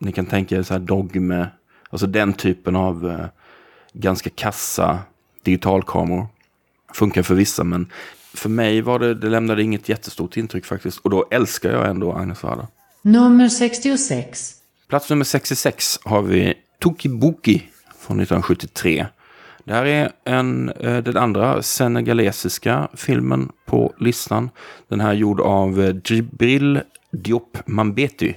ni 0.00 0.12
kan 0.12 0.26
tänka 0.26 0.56
er 0.56 0.62
så 0.62 0.74
här 0.74 0.80
dogme, 0.80 1.48
alltså 1.90 2.06
den 2.06 2.32
typen 2.32 2.76
av 2.76 3.10
eh, 3.10 3.26
ganska 3.92 4.30
kassa 4.30 4.98
digitalkameror. 5.42 6.26
Funkar 6.94 7.22
för 7.22 7.34
vissa 7.34 7.64
men 7.64 7.92
för 8.34 8.48
mig 8.48 8.80
var 8.80 8.98
det, 8.98 9.14
det 9.14 9.28
lämnade 9.28 9.62
inget 9.62 9.88
jättestort 9.88 10.36
intryck 10.36 10.64
faktiskt. 10.64 10.98
Och 10.98 11.10
då 11.10 11.28
älskar 11.30 11.70
jag 11.70 11.88
ändå 11.88 12.12
Agnes 12.12 12.42
Varda. 12.42 12.68
Nummer 13.02 13.48
66. 13.48 14.54
Plats 14.88 15.10
nummer 15.10 15.24
66 15.24 15.98
har 16.04 16.22
vi 16.22 16.54
Tokibuki 16.78 17.62
från 17.98 18.20
1973. 18.20 19.06
Det 19.64 19.72
här 19.72 19.86
är 19.86 20.12
en, 20.24 20.68
eh, 20.68 21.02
den 21.02 21.16
andra 21.16 21.62
senegalesiska 21.62 22.88
filmen 22.94 23.52
på 23.66 23.94
listan. 23.98 24.50
Den 24.88 25.00
här 25.00 25.10
är 25.10 25.14
gjord 25.14 25.40
av 25.40 25.80
eh, 25.80 25.96
Djibril 26.04 26.80
Diop 27.10 27.58
Mambeti. 27.66 28.36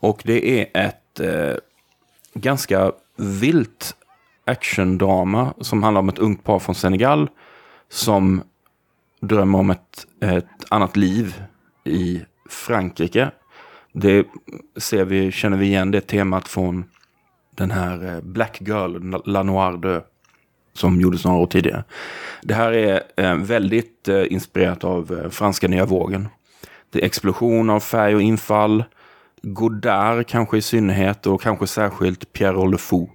Och 0.00 0.22
det 0.24 0.60
är 0.60 0.86
ett 0.86 1.20
eh, 1.20 1.56
ganska 2.34 2.92
vilt 3.16 3.96
actiondrama 4.44 5.54
som 5.60 5.82
handlar 5.82 6.00
om 6.00 6.08
ett 6.08 6.18
ungt 6.18 6.44
par 6.44 6.58
från 6.58 6.74
Senegal 6.74 7.30
som 7.88 8.42
drömmer 9.20 9.58
om 9.58 9.70
ett, 9.70 10.06
ett 10.20 10.64
annat 10.68 10.96
liv 10.96 11.42
i 11.84 12.22
Frankrike. 12.48 13.30
Det 13.92 14.26
ser 14.76 15.04
vi, 15.04 15.32
känner 15.32 15.56
vi 15.56 15.66
igen 15.66 15.90
det 15.90 16.00
temat 16.00 16.48
från 16.48 16.84
den 17.56 17.70
här 17.70 18.14
eh, 18.14 18.20
Black 18.20 18.60
Girl, 18.60 19.14
La 19.24 19.42
Noir 19.42 19.76
de 19.76 20.00
som 20.72 21.00
gjordes 21.00 21.24
några 21.24 21.38
år 21.38 21.46
tidigare. 21.46 21.84
Det 22.42 22.54
här 22.54 22.72
är 22.72 23.02
eh, 23.16 23.36
väldigt 23.36 24.08
eh, 24.08 24.32
inspirerat 24.32 24.84
av 24.84 25.20
eh, 25.24 25.30
franska 25.30 25.68
nya 25.68 25.86
vågen. 25.86 26.28
Det 26.90 27.00
är 27.00 27.06
explosion 27.06 27.70
av 27.70 27.80
färg 27.80 28.14
och 28.14 28.22
infall. 28.22 28.84
Godard 29.42 30.26
kanske 30.26 30.58
i 30.58 30.62
synnerhet 30.62 31.26
och 31.26 31.42
kanske 31.42 31.66
särskilt 31.66 32.32
Pierre 32.32 32.70
Le 32.70 32.78
Fou. 32.78 33.08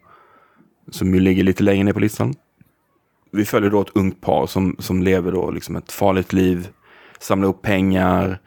Som 0.91 1.13
ju 1.13 1.19
ligger 1.19 1.43
lite 1.43 1.63
längre 1.63 1.83
ner 1.83 1.93
på 1.93 1.99
listan. 1.99 2.33
Vi 3.31 3.45
följer 3.45 3.69
då 3.69 3.81
ett 3.81 3.95
ungt 3.95 4.21
par 4.21 4.47
som, 4.47 4.75
som 4.79 5.03
lever 5.03 5.31
då 5.31 5.51
liksom 5.51 5.75
ett 5.75 5.91
farligt 5.91 6.33
liv. 6.33 6.67
Samlar 7.19 7.49
upp 7.49 7.61
pengar, 7.61 8.39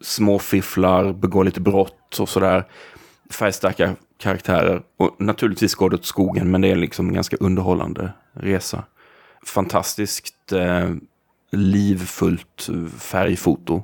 småfifflar, 0.00 1.12
begår 1.12 1.44
lite 1.44 1.60
brott 1.60 2.18
och 2.20 2.28
sådär. 2.28 2.64
Färgstarka 3.30 3.96
karaktärer. 4.18 4.82
Och 4.96 5.16
naturligtvis 5.18 5.74
går 5.74 5.90
det 5.90 5.96
åt 5.96 6.04
skogen, 6.04 6.50
men 6.50 6.60
det 6.60 6.68
är 6.68 6.76
liksom 6.76 7.08
en 7.08 7.14
ganska 7.14 7.36
underhållande 7.36 8.12
resa. 8.34 8.84
Fantastiskt 9.46 10.52
eh, 10.52 10.90
livfullt 11.50 12.68
färgfoto. 12.98 13.82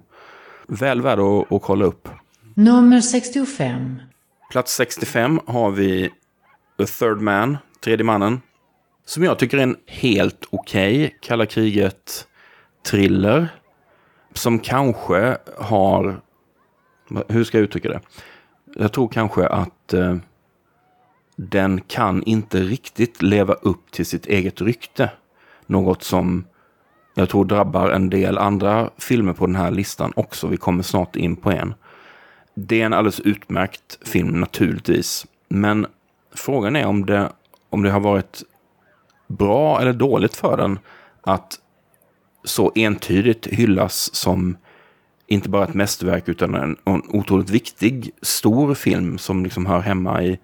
Väl 0.67 1.03
värd 1.03 1.19
att, 1.19 1.53
att 1.53 1.63
kolla 1.63 1.85
upp. 1.85 2.09
Nummer 2.55 3.01
65. 3.01 4.01
Plats 4.51 4.75
65 4.75 5.41
har 5.47 5.71
vi 5.71 6.11
The 6.79 6.87
Third 6.87 7.21
Man, 7.21 7.57
Tredje 7.85 8.05
mannen. 8.05 8.41
Som 9.05 9.23
jag 9.23 9.39
tycker 9.39 9.59
är 9.59 9.63
en 9.63 9.77
helt 9.87 10.47
okej 10.51 11.05
okay, 11.05 11.11
kalla 11.21 11.47
kriget-thriller. 11.47 13.49
Som 14.35 14.59
kanske 14.59 15.39
har... 15.59 16.21
Hur 17.29 17.45
ska 17.45 17.59
jag 17.59 17.65
uttrycka 17.65 17.89
det? 17.89 18.01
Jag 18.75 18.93
tror 18.93 19.09
kanske 19.09 19.47
att 19.47 19.93
eh, 19.93 20.17
den 21.43 21.81
kan 21.81 22.23
inte 22.23 22.61
riktigt 22.61 23.23
leva 23.23 23.55
upp 23.55 23.91
till 23.91 24.07
sitt 24.07 24.27
eget 24.27 24.61
rykte. 24.61 25.11
Något 25.67 26.03
som 26.03 26.45
jag 27.15 27.29
tror 27.29 27.45
drabbar 27.45 27.91
en 27.91 28.11
del 28.11 28.39
andra 28.39 28.91
filmer 28.99 29.33
på 29.33 29.47
den 29.47 29.57
här 29.57 29.71
listan 29.71 30.13
också. 30.17 30.47
Vi 30.47 30.57
kommer 30.57 30.83
snart 30.83 31.17
in 31.17 31.37
på 31.37 31.51
en. 31.51 31.75
Det 32.55 32.81
är 32.81 32.87
en 32.87 32.93
alldeles 32.93 33.21
utmärkt 33.21 34.09
film 34.09 34.41
naturligtvis. 34.41 35.27
Men 35.49 35.87
frågan 36.35 36.77
är 36.77 36.87
om 36.87 37.07
det, 37.07 37.33
om 37.71 37.83
det 37.83 37.91
har 37.91 38.01
varit 38.01 38.43
bra 39.27 39.81
eller 39.81 39.93
dåligt 39.93 40.35
för 40.35 40.57
den 40.57 40.79
att 41.21 41.59
så 42.45 42.73
entydigt 42.75 43.47
hyllas 43.47 44.15
som 44.15 44.57
inte 45.27 45.49
bara 45.49 45.65
ett 45.65 45.75
mästerverk 45.75 46.29
utan 46.29 46.55
en, 46.55 46.77
en 46.85 47.03
otroligt 47.09 47.51
viktig, 47.51 48.11
stor 48.23 48.75
film 48.75 49.19
som 49.19 49.45
liksom 49.45 49.67
hör 49.67 49.81
hemma 49.81 50.23
i 50.23 50.39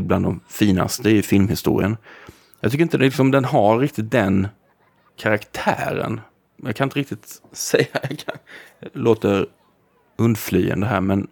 bland 0.00 0.24
de 0.24 0.40
finaste 0.48 1.10
i 1.10 1.22
filmhistorien. 1.22 1.96
Jag 2.60 2.72
tycker 2.72 2.82
inte 2.82 2.98
det, 2.98 3.04
liksom, 3.04 3.30
den 3.30 3.44
har 3.44 3.78
riktigt 3.78 4.10
den 4.10 4.48
karaktären. 5.16 6.20
Jag 6.56 6.76
kan 6.76 6.86
inte 6.86 6.98
riktigt 6.98 7.42
säga, 7.52 7.86
jag 7.92 8.18
kan, 8.18 8.36
låter 8.92 9.46
undflyende 10.16 10.86
här, 10.86 11.00
men 11.00 11.28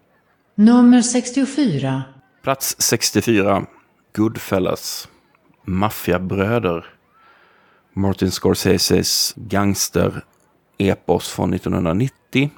Nummer 0.54 1.02
64. 1.02 2.02
plats 2.42 2.76
64, 2.78 3.66
Goodfellas, 4.16 5.08
Maffiabröder, 5.64 6.84
Martin 7.92 8.30
Scorseses 8.30 9.34
gangster-epos 9.36 11.30
från 11.30 11.54
1990. 11.54 12.50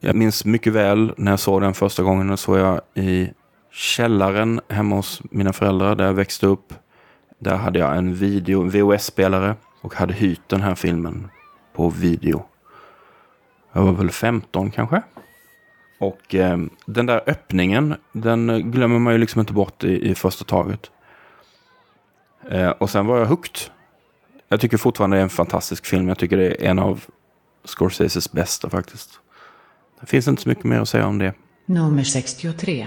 Jag 0.00 0.16
minns 0.16 0.44
mycket 0.44 0.72
väl 0.72 1.14
när 1.16 1.32
jag 1.32 1.40
såg 1.40 1.62
den 1.62 1.74
första 1.74 2.02
gången. 2.02 2.28
Den 2.28 2.36
såg 2.36 2.58
jag 2.58 2.80
i 2.94 3.30
källaren 3.70 4.60
hemma 4.68 4.96
hos 4.96 5.22
mina 5.30 5.52
föräldrar 5.52 5.94
där 5.94 6.04
jag 6.04 6.14
växte 6.14 6.46
upp. 6.46 6.74
Där 7.38 7.56
hade 7.56 7.78
jag 7.78 7.96
en 7.96 8.14
video, 8.14 8.62
VHS-spelare 8.62 9.54
och 9.80 9.94
hade 9.94 10.14
hyrt 10.14 10.48
den 10.48 10.60
här 10.60 10.74
filmen 10.74 11.30
på 11.72 11.90
video. 11.90 12.44
Jag 13.72 13.82
var 13.82 13.92
väl 13.92 14.10
15 14.10 14.70
kanske. 14.70 15.02
Och 15.98 16.34
eh, 16.34 16.58
den 16.86 17.06
där 17.06 17.22
öppningen, 17.26 17.94
den 18.12 18.70
glömmer 18.70 18.98
man 18.98 19.12
ju 19.12 19.18
liksom 19.18 19.40
inte 19.40 19.52
bort 19.52 19.84
i, 19.84 20.10
i 20.10 20.14
första 20.14 20.44
taget. 20.44 20.90
Eh, 22.50 22.70
och 22.70 22.90
sen 22.90 23.06
var 23.06 23.18
jag 23.18 23.26
hooked. 23.26 23.60
Jag 24.48 24.60
tycker 24.60 24.76
fortfarande 24.76 25.16
det 25.16 25.20
är 25.20 25.24
en 25.24 25.30
fantastisk 25.30 25.86
film. 25.86 26.08
Jag 26.08 26.18
tycker 26.18 26.36
det 26.36 26.46
är 26.46 26.70
en 26.70 26.78
av 26.78 27.04
Scorseses 27.64 28.32
bästa 28.32 28.70
faktiskt. 28.70 29.20
Det 30.00 30.06
finns 30.06 30.28
inte 30.28 30.42
så 30.42 30.48
mycket 30.48 30.64
mer 30.64 30.80
att 30.80 30.88
säga 30.88 31.06
om 31.06 31.18
det. 31.18 31.34
Nummer 31.66 32.02
63. 32.02 32.86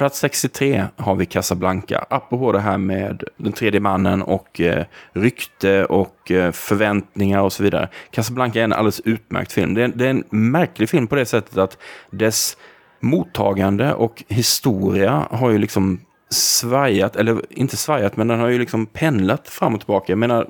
Plats 0.00 0.18
63 0.18 0.84
har 0.96 1.14
vi 1.14 1.26
Casablanca. 1.26 2.04
Apropå 2.10 2.52
det 2.52 2.60
här 2.60 2.78
med 2.78 3.24
den 3.36 3.52
tredje 3.52 3.80
mannen 3.80 4.22
och 4.22 4.60
eh, 4.60 4.84
rykte 5.12 5.84
och 5.84 6.30
eh, 6.30 6.52
förväntningar 6.52 7.40
och 7.40 7.52
så 7.52 7.62
vidare. 7.62 7.88
Casablanca 8.10 8.60
är 8.60 8.64
en 8.64 8.72
alldeles 8.72 9.00
utmärkt 9.00 9.52
film. 9.52 9.74
Det 9.74 9.82
är, 9.82 9.88
det 9.88 10.06
är 10.06 10.10
en 10.10 10.24
märklig 10.30 10.88
film 10.88 11.06
på 11.06 11.14
det 11.14 11.26
sättet 11.26 11.58
att 11.58 11.78
dess 12.10 12.56
mottagande 13.00 13.94
och 13.94 14.24
historia 14.28 15.26
har 15.30 15.50
ju 15.50 15.58
liksom 15.58 16.00
svajat, 16.30 17.16
eller 17.16 17.40
inte 17.50 17.76
svajat, 17.76 18.16
men 18.16 18.28
den 18.28 18.40
har 18.40 18.48
ju 18.48 18.58
liksom 18.58 18.86
pendlat 18.86 19.48
fram 19.48 19.74
och 19.74 19.80
tillbaka. 19.80 20.12
Jag 20.12 20.18
menar, 20.18 20.48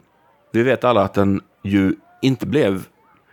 vi 0.53 0.63
vet 0.63 0.85
alla 0.85 1.03
att 1.03 1.15
den 1.15 1.41
ju 1.65 1.95
inte 2.23 2.47
blev 2.47 2.87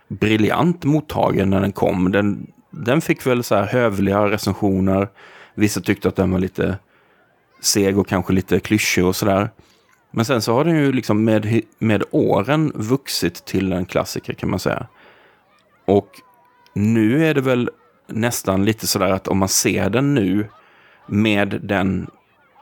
briljant 0.08 0.84
mottagen 0.84 1.50
när 1.50 1.60
den 1.60 1.72
kom. 1.72 2.12
Den, 2.12 2.46
den 2.70 3.00
fick 3.00 3.26
väl 3.26 3.44
så 3.44 3.54
här 3.54 3.66
hövliga 3.66 4.30
recensioner. 4.30 5.08
Vissa 5.58 5.80
tyckte 5.80 6.08
att 6.08 6.16
den 6.16 6.30
var 6.30 6.38
lite 6.38 6.78
seg 7.60 7.98
och 7.98 8.08
kanske 8.08 8.32
lite 8.32 8.60
klyschig 8.60 9.04
och 9.04 9.16
sådär. 9.16 9.50
Men 10.10 10.24
sen 10.24 10.42
så 10.42 10.54
har 10.54 10.64
den 10.64 10.76
ju 10.76 10.92
liksom 10.92 11.24
med, 11.24 11.62
med 11.78 12.02
åren 12.10 12.72
vuxit 12.74 13.44
till 13.44 13.72
en 13.72 13.84
klassiker 13.86 14.34
kan 14.34 14.50
man 14.50 14.58
säga. 14.58 14.86
Och 15.84 16.10
nu 16.74 17.26
är 17.26 17.34
det 17.34 17.40
väl 17.40 17.70
nästan 18.06 18.64
lite 18.64 18.86
sådär 18.86 19.10
att 19.10 19.28
om 19.28 19.38
man 19.38 19.48
ser 19.48 19.90
den 19.90 20.14
nu 20.14 20.46
med 21.06 21.60
den 21.62 22.10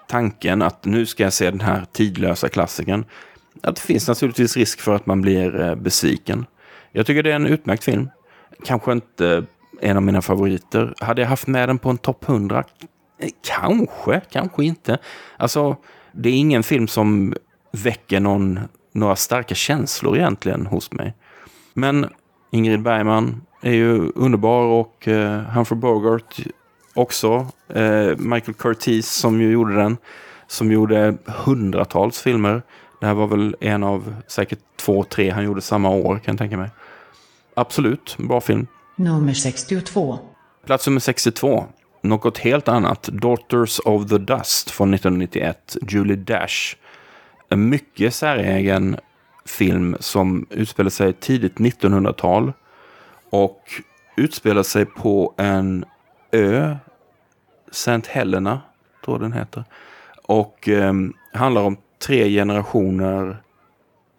tanken 0.09 0.63
att 0.63 0.85
nu 0.85 1.07
ska 1.07 1.23
jag 1.23 1.33
se 1.33 1.51
den 1.51 1.61
här 1.61 1.87
tidlösa 1.93 2.49
klassikern. 2.49 3.05
Att 3.63 3.77
det 3.77 3.83
finns 3.83 4.09
naturligtvis 4.09 4.57
risk 4.57 4.81
för 4.81 4.95
att 4.95 5.07
man 5.07 5.23
blir 5.23 5.61
eh, 5.61 5.75
besviken. 5.75 6.47
Jag 6.93 7.07
tycker 7.07 7.23
det 7.23 7.31
är 7.31 7.37
en 7.37 7.47
utmärkt 7.47 7.85
film. 7.85 8.11
Kanske 8.65 8.93
inte 8.93 9.45
en 9.81 9.97
av 9.97 10.03
mina 10.03 10.23
favoriter. 10.23 10.95
Hade 11.01 11.23
jag 11.23 11.29
haft 11.29 11.47
med 11.47 11.69
den 11.69 11.79
på 11.79 11.91
en 11.91 11.99
topp 11.99 12.29
100? 12.29 12.65
Eh, 13.19 13.29
kanske, 13.43 14.21
kanske 14.31 14.65
inte. 14.65 14.99
Alltså, 15.37 15.77
det 16.13 16.29
är 16.29 16.35
ingen 16.35 16.63
film 16.63 16.89
som 16.89 17.35
väcker 17.73 18.21
någon, 18.21 18.61
några 18.93 19.17
starka 19.17 19.55
känslor 19.55 20.17
egentligen 20.17 20.67
hos 20.67 20.93
mig. 20.93 21.15
Men 21.75 22.07
Ingrid 22.51 22.83
Bergman 22.83 23.43
är 23.63 23.73
ju 23.73 24.13
underbar 24.15 24.63
och 24.63 25.09
eh, 25.09 25.41
Humphrey 25.41 25.81
Bogart 25.81 26.37
också. 26.95 27.47
Eh, 27.69 28.17
Michael 28.19 28.55
Curtiz 28.55 29.11
som 29.11 29.41
ju 29.41 29.51
gjorde 29.51 29.75
den. 29.75 29.97
Som 30.47 30.73
gjorde 30.73 31.17
hundratals 31.27 32.21
filmer. 32.23 32.63
Det 33.01 33.07
här 33.07 33.15
var 33.15 33.27
väl 33.27 33.57
en 33.61 33.85
av 33.85 34.15
säkert 34.27 34.59
två, 34.77 35.05
tre 35.05 35.31
han 35.31 35.45
gjorde 35.45 35.61
samma 35.61 35.91
år 35.91 36.15
kan 36.19 36.33
jag 36.33 36.39
tänka 36.39 36.57
mig. 36.57 36.71
Absolut, 37.55 38.17
bra 38.19 38.41
film. 38.41 38.67
Nummer 38.97 39.33
62. 39.33 40.19
Plats 40.67 40.87
nummer 40.87 41.01
62. 41.01 41.65
Något 42.03 42.39
helt 42.39 42.69
annat. 42.69 43.03
Daughters 43.03 43.79
of 43.79 44.09
the 44.09 44.19
Dust 44.19 44.71
från 44.71 44.95
1991. 44.95 45.77
Julie 45.89 46.17
Dash. 46.17 46.77
En 47.49 47.69
mycket 47.69 48.15
säregen 48.15 48.97
film 49.45 49.97
som 50.01 50.47
utspelar 50.51 50.91
sig 50.91 51.13
tidigt 51.13 51.55
1900-tal. 51.55 52.53
Och 53.31 53.61
utspelar 54.17 54.63
sig 54.63 54.85
på 54.85 55.35
en 55.37 55.85
ö. 56.33 56.77
St. 57.71 58.03
Helena, 58.09 58.61
tror 59.05 59.15
jag 59.15 59.21
den 59.21 59.33
heter. 59.33 59.65
Och 60.23 60.69
eh, 60.69 60.93
handlar 61.33 61.63
om 61.63 61.77
tre 61.99 62.31
generationer 62.31 63.43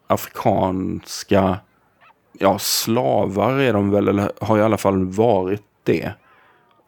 afrikanska 0.07 1.59
ja, 2.39 2.60
slavar 2.60 3.60
är 3.60 3.73
de 3.73 3.91
väl, 3.91 4.08
eller 4.08 4.32
har 4.41 4.58
i 4.58 4.62
alla 4.62 4.78
fall 4.78 5.06
varit 5.06 5.63
det. 5.84 6.12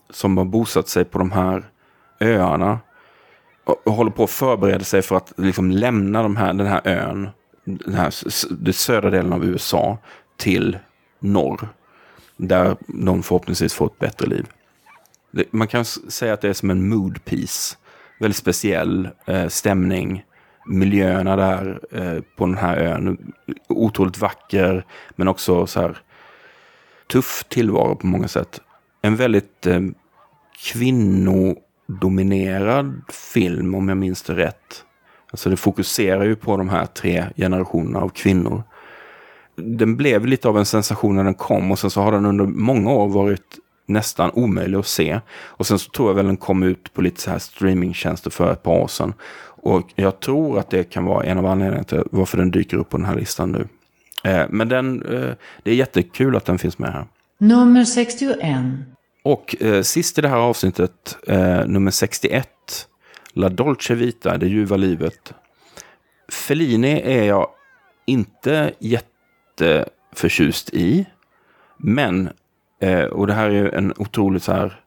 Som 0.10 0.38
har 0.38 0.46
bosatt 0.46 0.88
sig 0.88 1.06
på 1.06 1.20
de 1.20 1.32
här 1.32 1.64
öarna. 2.20 2.80
Och, 3.64 3.88
och 3.88 3.94
håller 3.94 4.12
på 4.12 4.24
att 4.24 4.30
förbereda 4.30 4.84
sig 4.84 5.02
för 5.02 5.16
att 5.16 5.34
liksom 5.38 5.72
lämna 5.72 6.24
de 6.24 6.36
här, 6.36 6.54
den 6.54 6.68
här 6.68 6.82
ön, 6.88 7.30
den 7.64 7.94
här 7.94 8.14
den 8.50 8.74
södra 8.74 9.10
delen 9.10 9.34
av 9.34 9.46
USA, 9.46 9.98
till 10.38 10.78
norr. 11.20 11.68
Där 12.38 12.76
de 12.88 13.24
förhoppningsvis 13.24 13.74
får 13.74 13.86
ett 13.86 14.00
bättre 14.00 14.28
liv. 14.28 14.46
Det, 15.32 15.54
man 15.54 15.68
kan 15.68 15.86
säga 15.86 16.34
att 16.34 16.42
det 16.42 16.50
är 16.50 16.54
som 16.54 16.70
en 16.70 16.90
mood 16.90 17.26
piece. 17.26 17.78
Väldigt 18.20 18.38
speciell 18.38 19.10
eh, 19.26 19.48
stämning. 19.48 20.24
Miljöerna 20.70 21.36
där 21.36 21.80
eh, 21.92 22.20
på 22.36 22.46
den 22.46 22.58
här 22.58 22.78
ön. 22.78 23.34
Otroligt 23.68 24.18
vacker, 24.18 24.86
men 25.16 25.28
också 25.28 25.68
så 25.68 25.82
här 25.82 25.98
tuff 27.12 27.44
tillvaro 27.50 27.96
på 27.96 28.08
många 28.08 28.28
sätt. 28.28 28.62
En 29.02 29.16
väldigt 29.16 29.68
eh, 29.68 29.82
kvinnodominerad 30.74 33.02
film, 33.34 33.76
om 33.76 33.90
jag 33.90 33.98
minns 33.98 34.22
det 34.22 34.36
rätt. 34.36 34.86
Alltså 35.32 35.50
det 35.50 35.58
fokuserar 35.58 36.24
ju 36.24 36.36
på 36.36 36.58
de 36.58 36.70
här 36.70 36.86
tre 36.86 37.26
generationerna 37.36 38.00
av 38.00 38.10
kvinnor. 38.10 38.64
Den 39.56 39.98
blev 39.98 40.26
lite 40.26 40.50
av 40.50 40.58
en 40.58 40.66
sensation 40.66 41.16
när 41.16 41.24
den 41.24 41.34
kom 41.34 41.72
och 41.72 41.80
sen 41.80 41.90
så 41.90 42.02
har 42.02 42.12
den 42.12 42.26
under 42.26 42.46
många 42.46 42.92
år 42.92 43.08
varit 43.08 43.58
nästan 43.86 44.32
omöjlig 44.34 44.78
att 44.78 44.88
se. 44.88 45.20
Och 45.30 45.68
sen 45.68 45.80
så 45.80 45.92
tror 45.92 46.10
jag 46.10 46.16
väl 46.16 46.26
den 46.26 46.38
kom 46.38 46.64
ut 46.64 46.94
på 46.94 47.02
lite 47.02 47.22
så 47.22 47.32
här 47.32 47.40
streamingtjänster 47.40 48.30
för 48.30 48.52
ett 48.52 48.64
par 48.64 48.72
år 48.72 48.88
sedan. 48.88 49.14
Och 49.62 49.92
jag 49.96 50.20
tror 50.20 50.60
att 50.60 50.70
det 50.70 50.84
kan 50.84 51.06
vara 51.06 51.24
en 51.24 51.38
av 51.38 51.46
anledningarna 51.46 51.84
till 51.84 52.04
varför 52.12 52.38
den 52.38 52.52
dyker 52.52 52.78
upp 52.78 52.90
på 52.90 52.98
den 52.98 53.06
här 53.06 53.16
listan 53.16 53.52
nu. 53.52 53.68
Eh, 54.24 54.46
men 54.50 54.70
den, 54.70 55.02
eh, 55.02 55.32
det 55.64 55.72
är 55.72 55.76
jättekul 55.76 56.36
att 56.36 56.46
den 56.46 56.58
finns 56.58 56.78
med 56.78 56.94
här. 56.94 57.06
Nummer 57.38 57.86
61. 57.86 58.40
Och 59.24 59.56
eh, 59.62 59.82
sist 59.82 60.18
i 60.18 60.22
det 60.22 60.28
här 60.28 60.38
avsnittet, 60.38 61.18
eh, 61.28 61.66
nummer 61.66 61.92
61, 61.92 62.50
La 63.34 63.50
Dolce 63.50 63.96
Vita, 63.96 64.38
Det 64.38 64.48
ljuva 64.48 64.78
livet. 64.78 65.34
Fellini 66.32 67.02
är 67.06 67.24
jag 67.24 67.48
inte 68.06 68.74
jätteförtjust 68.80 70.70
i. 70.74 71.06
Men, 71.78 72.30
eh, 72.82 73.04
och 73.04 73.28
det 73.28 73.34
här 73.34 73.46
är 73.46 73.54
ju 73.54 73.70
en 73.70 73.94
otroligt 73.98 74.44
så 74.44 74.52
här 74.52 74.80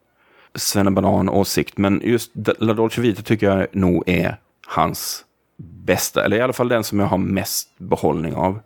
svennebanan-åsikt, 0.55 1.79
men 1.79 2.01
just 2.05 2.33
La 2.59 2.75
Dolce 2.75 3.01
Vita 3.01 3.23
tycker 3.23 3.47
jag 3.47 3.67
nog 3.73 4.03
är 4.07 4.37
hans 4.73 5.25
bästa, 5.57 6.25
eller 6.25 6.37
i 6.37 6.41
alla 6.41 6.53
fall 6.53 6.69
den 6.69 6.85
som 6.85 7.01
jag 7.01 7.07
har 7.07 7.19
mest 7.19 7.79
behållning 7.79 8.35
av. 8.35 8.61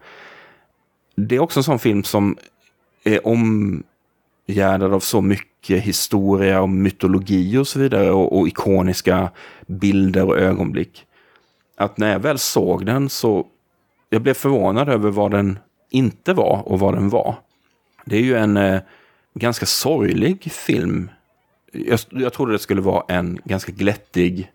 Det 1.16 1.36
är 1.36 1.40
också 1.40 1.60
en 1.60 1.64
sån 1.64 1.78
film 1.78 2.04
som 2.04 2.36
är 3.04 3.26
omgärdad 3.26 4.92
av 4.92 5.00
så 5.00 5.20
mycket 5.20 5.82
historia 5.82 6.60
och 6.60 6.68
mytologi 6.68 7.58
och 7.58 7.68
så 7.68 7.78
vidare 7.78 8.10
och, 8.10 8.38
och 8.38 8.48
ikoniska 8.48 9.30
bilder 9.66 10.24
och 10.24 10.38
ögonblick. 10.38 11.06
Att 11.76 11.98
när 11.98 12.12
jag 12.12 12.18
väl 12.18 12.38
såg 12.38 12.86
den 12.86 13.08
så 13.08 13.46
jag 14.10 14.22
blev 14.22 14.34
förvånad 14.34 14.88
över 14.88 15.10
vad 15.10 15.30
den 15.30 15.58
inte 15.90 16.32
var 16.32 16.62
och 16.66 16.80
vad 16.80 16.94
den 16.94 17.08
var. 17.08 17.34
Det 18.04 18.16
är 18.16 18.22
ju 18.22 18.36
en 18.36 18.56
eh, 18.56 18.80
ganska 19.34 19.66
sorglig 19.66 20.52
film. 20.52 21.10
Jag, 21.72 22.00
jag 22.10 22.32
trodde 22.32 22.52
det 22.52 22.58
skulle 22.58 22.80
vara 22.80 23.04
en 23.08 23.38
ganska 23.44 23.72
glättig 23.72 24.50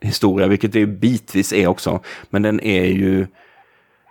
historia, 0.00 0.46
vilket 0.46 0.72
det 0.72 0.86
bitvis 0.86 1.52
är 1.52 1.66
också. 1.66 2.00
Men 2.30 2.42
den 2.42 2.60
är 2.60 2.84
ju 2.84 3.26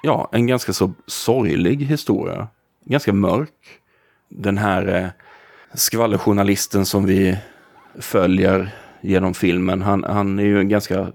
ja, 0.03 0.29
en 0.31 0.47
ganska 0.47 0.73
så 0.73 0.93
sorglig 1.07 1.81
historia. 1.81 2.47
Ganska 2.85 3.13
mörk. 3.13 3.79
Den 4.29 4.57
här 4.57 4.87
eh, 4.87 5.07
skvallerjournalisten 5.73 6.85
som 6.85 7.05
vi 7.05 7.37
följer 7.99 8.69
genom 9.01 9.33
filmen. 9.33 9.81
Han, 9.81 10.03
han 10.03 10.39
är 10.39 10.43
ju 10.43 10.59
en 10.59 10.69
ganska 10.69 11.11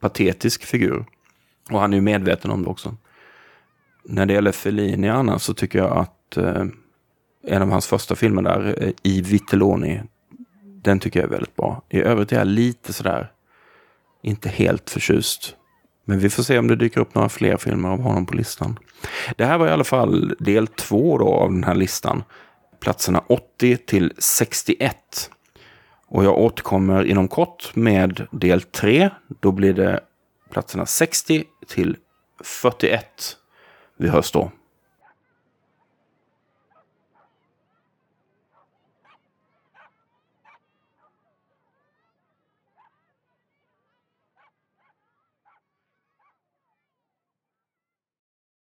patetisk 0.00 0.64
figur. 0.64 1.04
Och 1.70 1.80
han 1.80 1.92
är 1.92 1.96
ju 1.96 2.02
medveten 2.02 2.50
om 2.50 2.62
det 2.62 2.70
också. 2.70 2.96
När 4.04 4.26
det 4.26 4.32
gäller 4.34 4.52
Fellini 4.52 5.08
annars 5.08 5.42
så 5.42 5.54
tycker 5.54 5.78
jag 5.78 5.96
att 5.96 6.36
eh, 6.36 6.64
en 7.46 7.62
av 7.62 7.70
hans 7.70 7.86
första 7.86 8.14
filmer 8.14 8.42
där, 8.42 8.82
eh, 8.82 8.92
I 9.02 9.20
Vitelloni, 9.20 10.02
den 10.62 10.98
tycker 10.98 11.20
jag 11.20 11.26
är 11.26 11.30
väldigt 11.30 11.56
bra. 11.56 11.82
I 11.88 12.00
övrigt 12.00 12.32
är 12.32 12.36
jag 12.36 12.46
lite 12.46 12.92
sådär, 12.92 13.32
inte 14.22 14.48
helt 14.48 14.90
förtjust. 14.90 15.56
Men 16.04 16.18
vi 16.18 16.30
får 16.30 16.42
se 16.42 16.58
om 16.58 16.68
det 16.68 16.76
dyker 16.76 17.00
upp 17.00 17.14
några 17.14 17.28
fler 17.28 17.56
filmer 17.56 17.88
av 17.88 18.00
honom 18.00 18.26
på 18.26 18.34
listan. 18.34 18.78
Det 19.36 19.44
här 19.44 19.58
var 19.58 19.66
i 19.66 19.70
alla 19.70 19.84
fall 19.84 20.34
del 20.38 20.66
två 20.66 21.18
då 21.18 21.34
av 21.34 21.52
den 21.52 21.64
här 21.64 21.74
listan. 21.74 22.24
Platserna 22.80 23.24
80 23.26 23.76
till 23.76 24.12
61. 24.18 25.30
Och 26.06 26.24
jag 26.24 26.38
återkommer 26.38 27.04
inom 27.04 27.28
kort 27.28 27.70
med 27.74 28.26
del 28.30 28.62
3. 28.62 29.10
Då 29.40 29.52
blir 29.52 29.72
det 29.72 30.00
platserna 30.50 30.86
60 30.86 31.44
till 31.68 31.96
41. 32.44 33.36
Vi 33.98 34.08
hörs 34.08 34.32
då. 34.32 34.50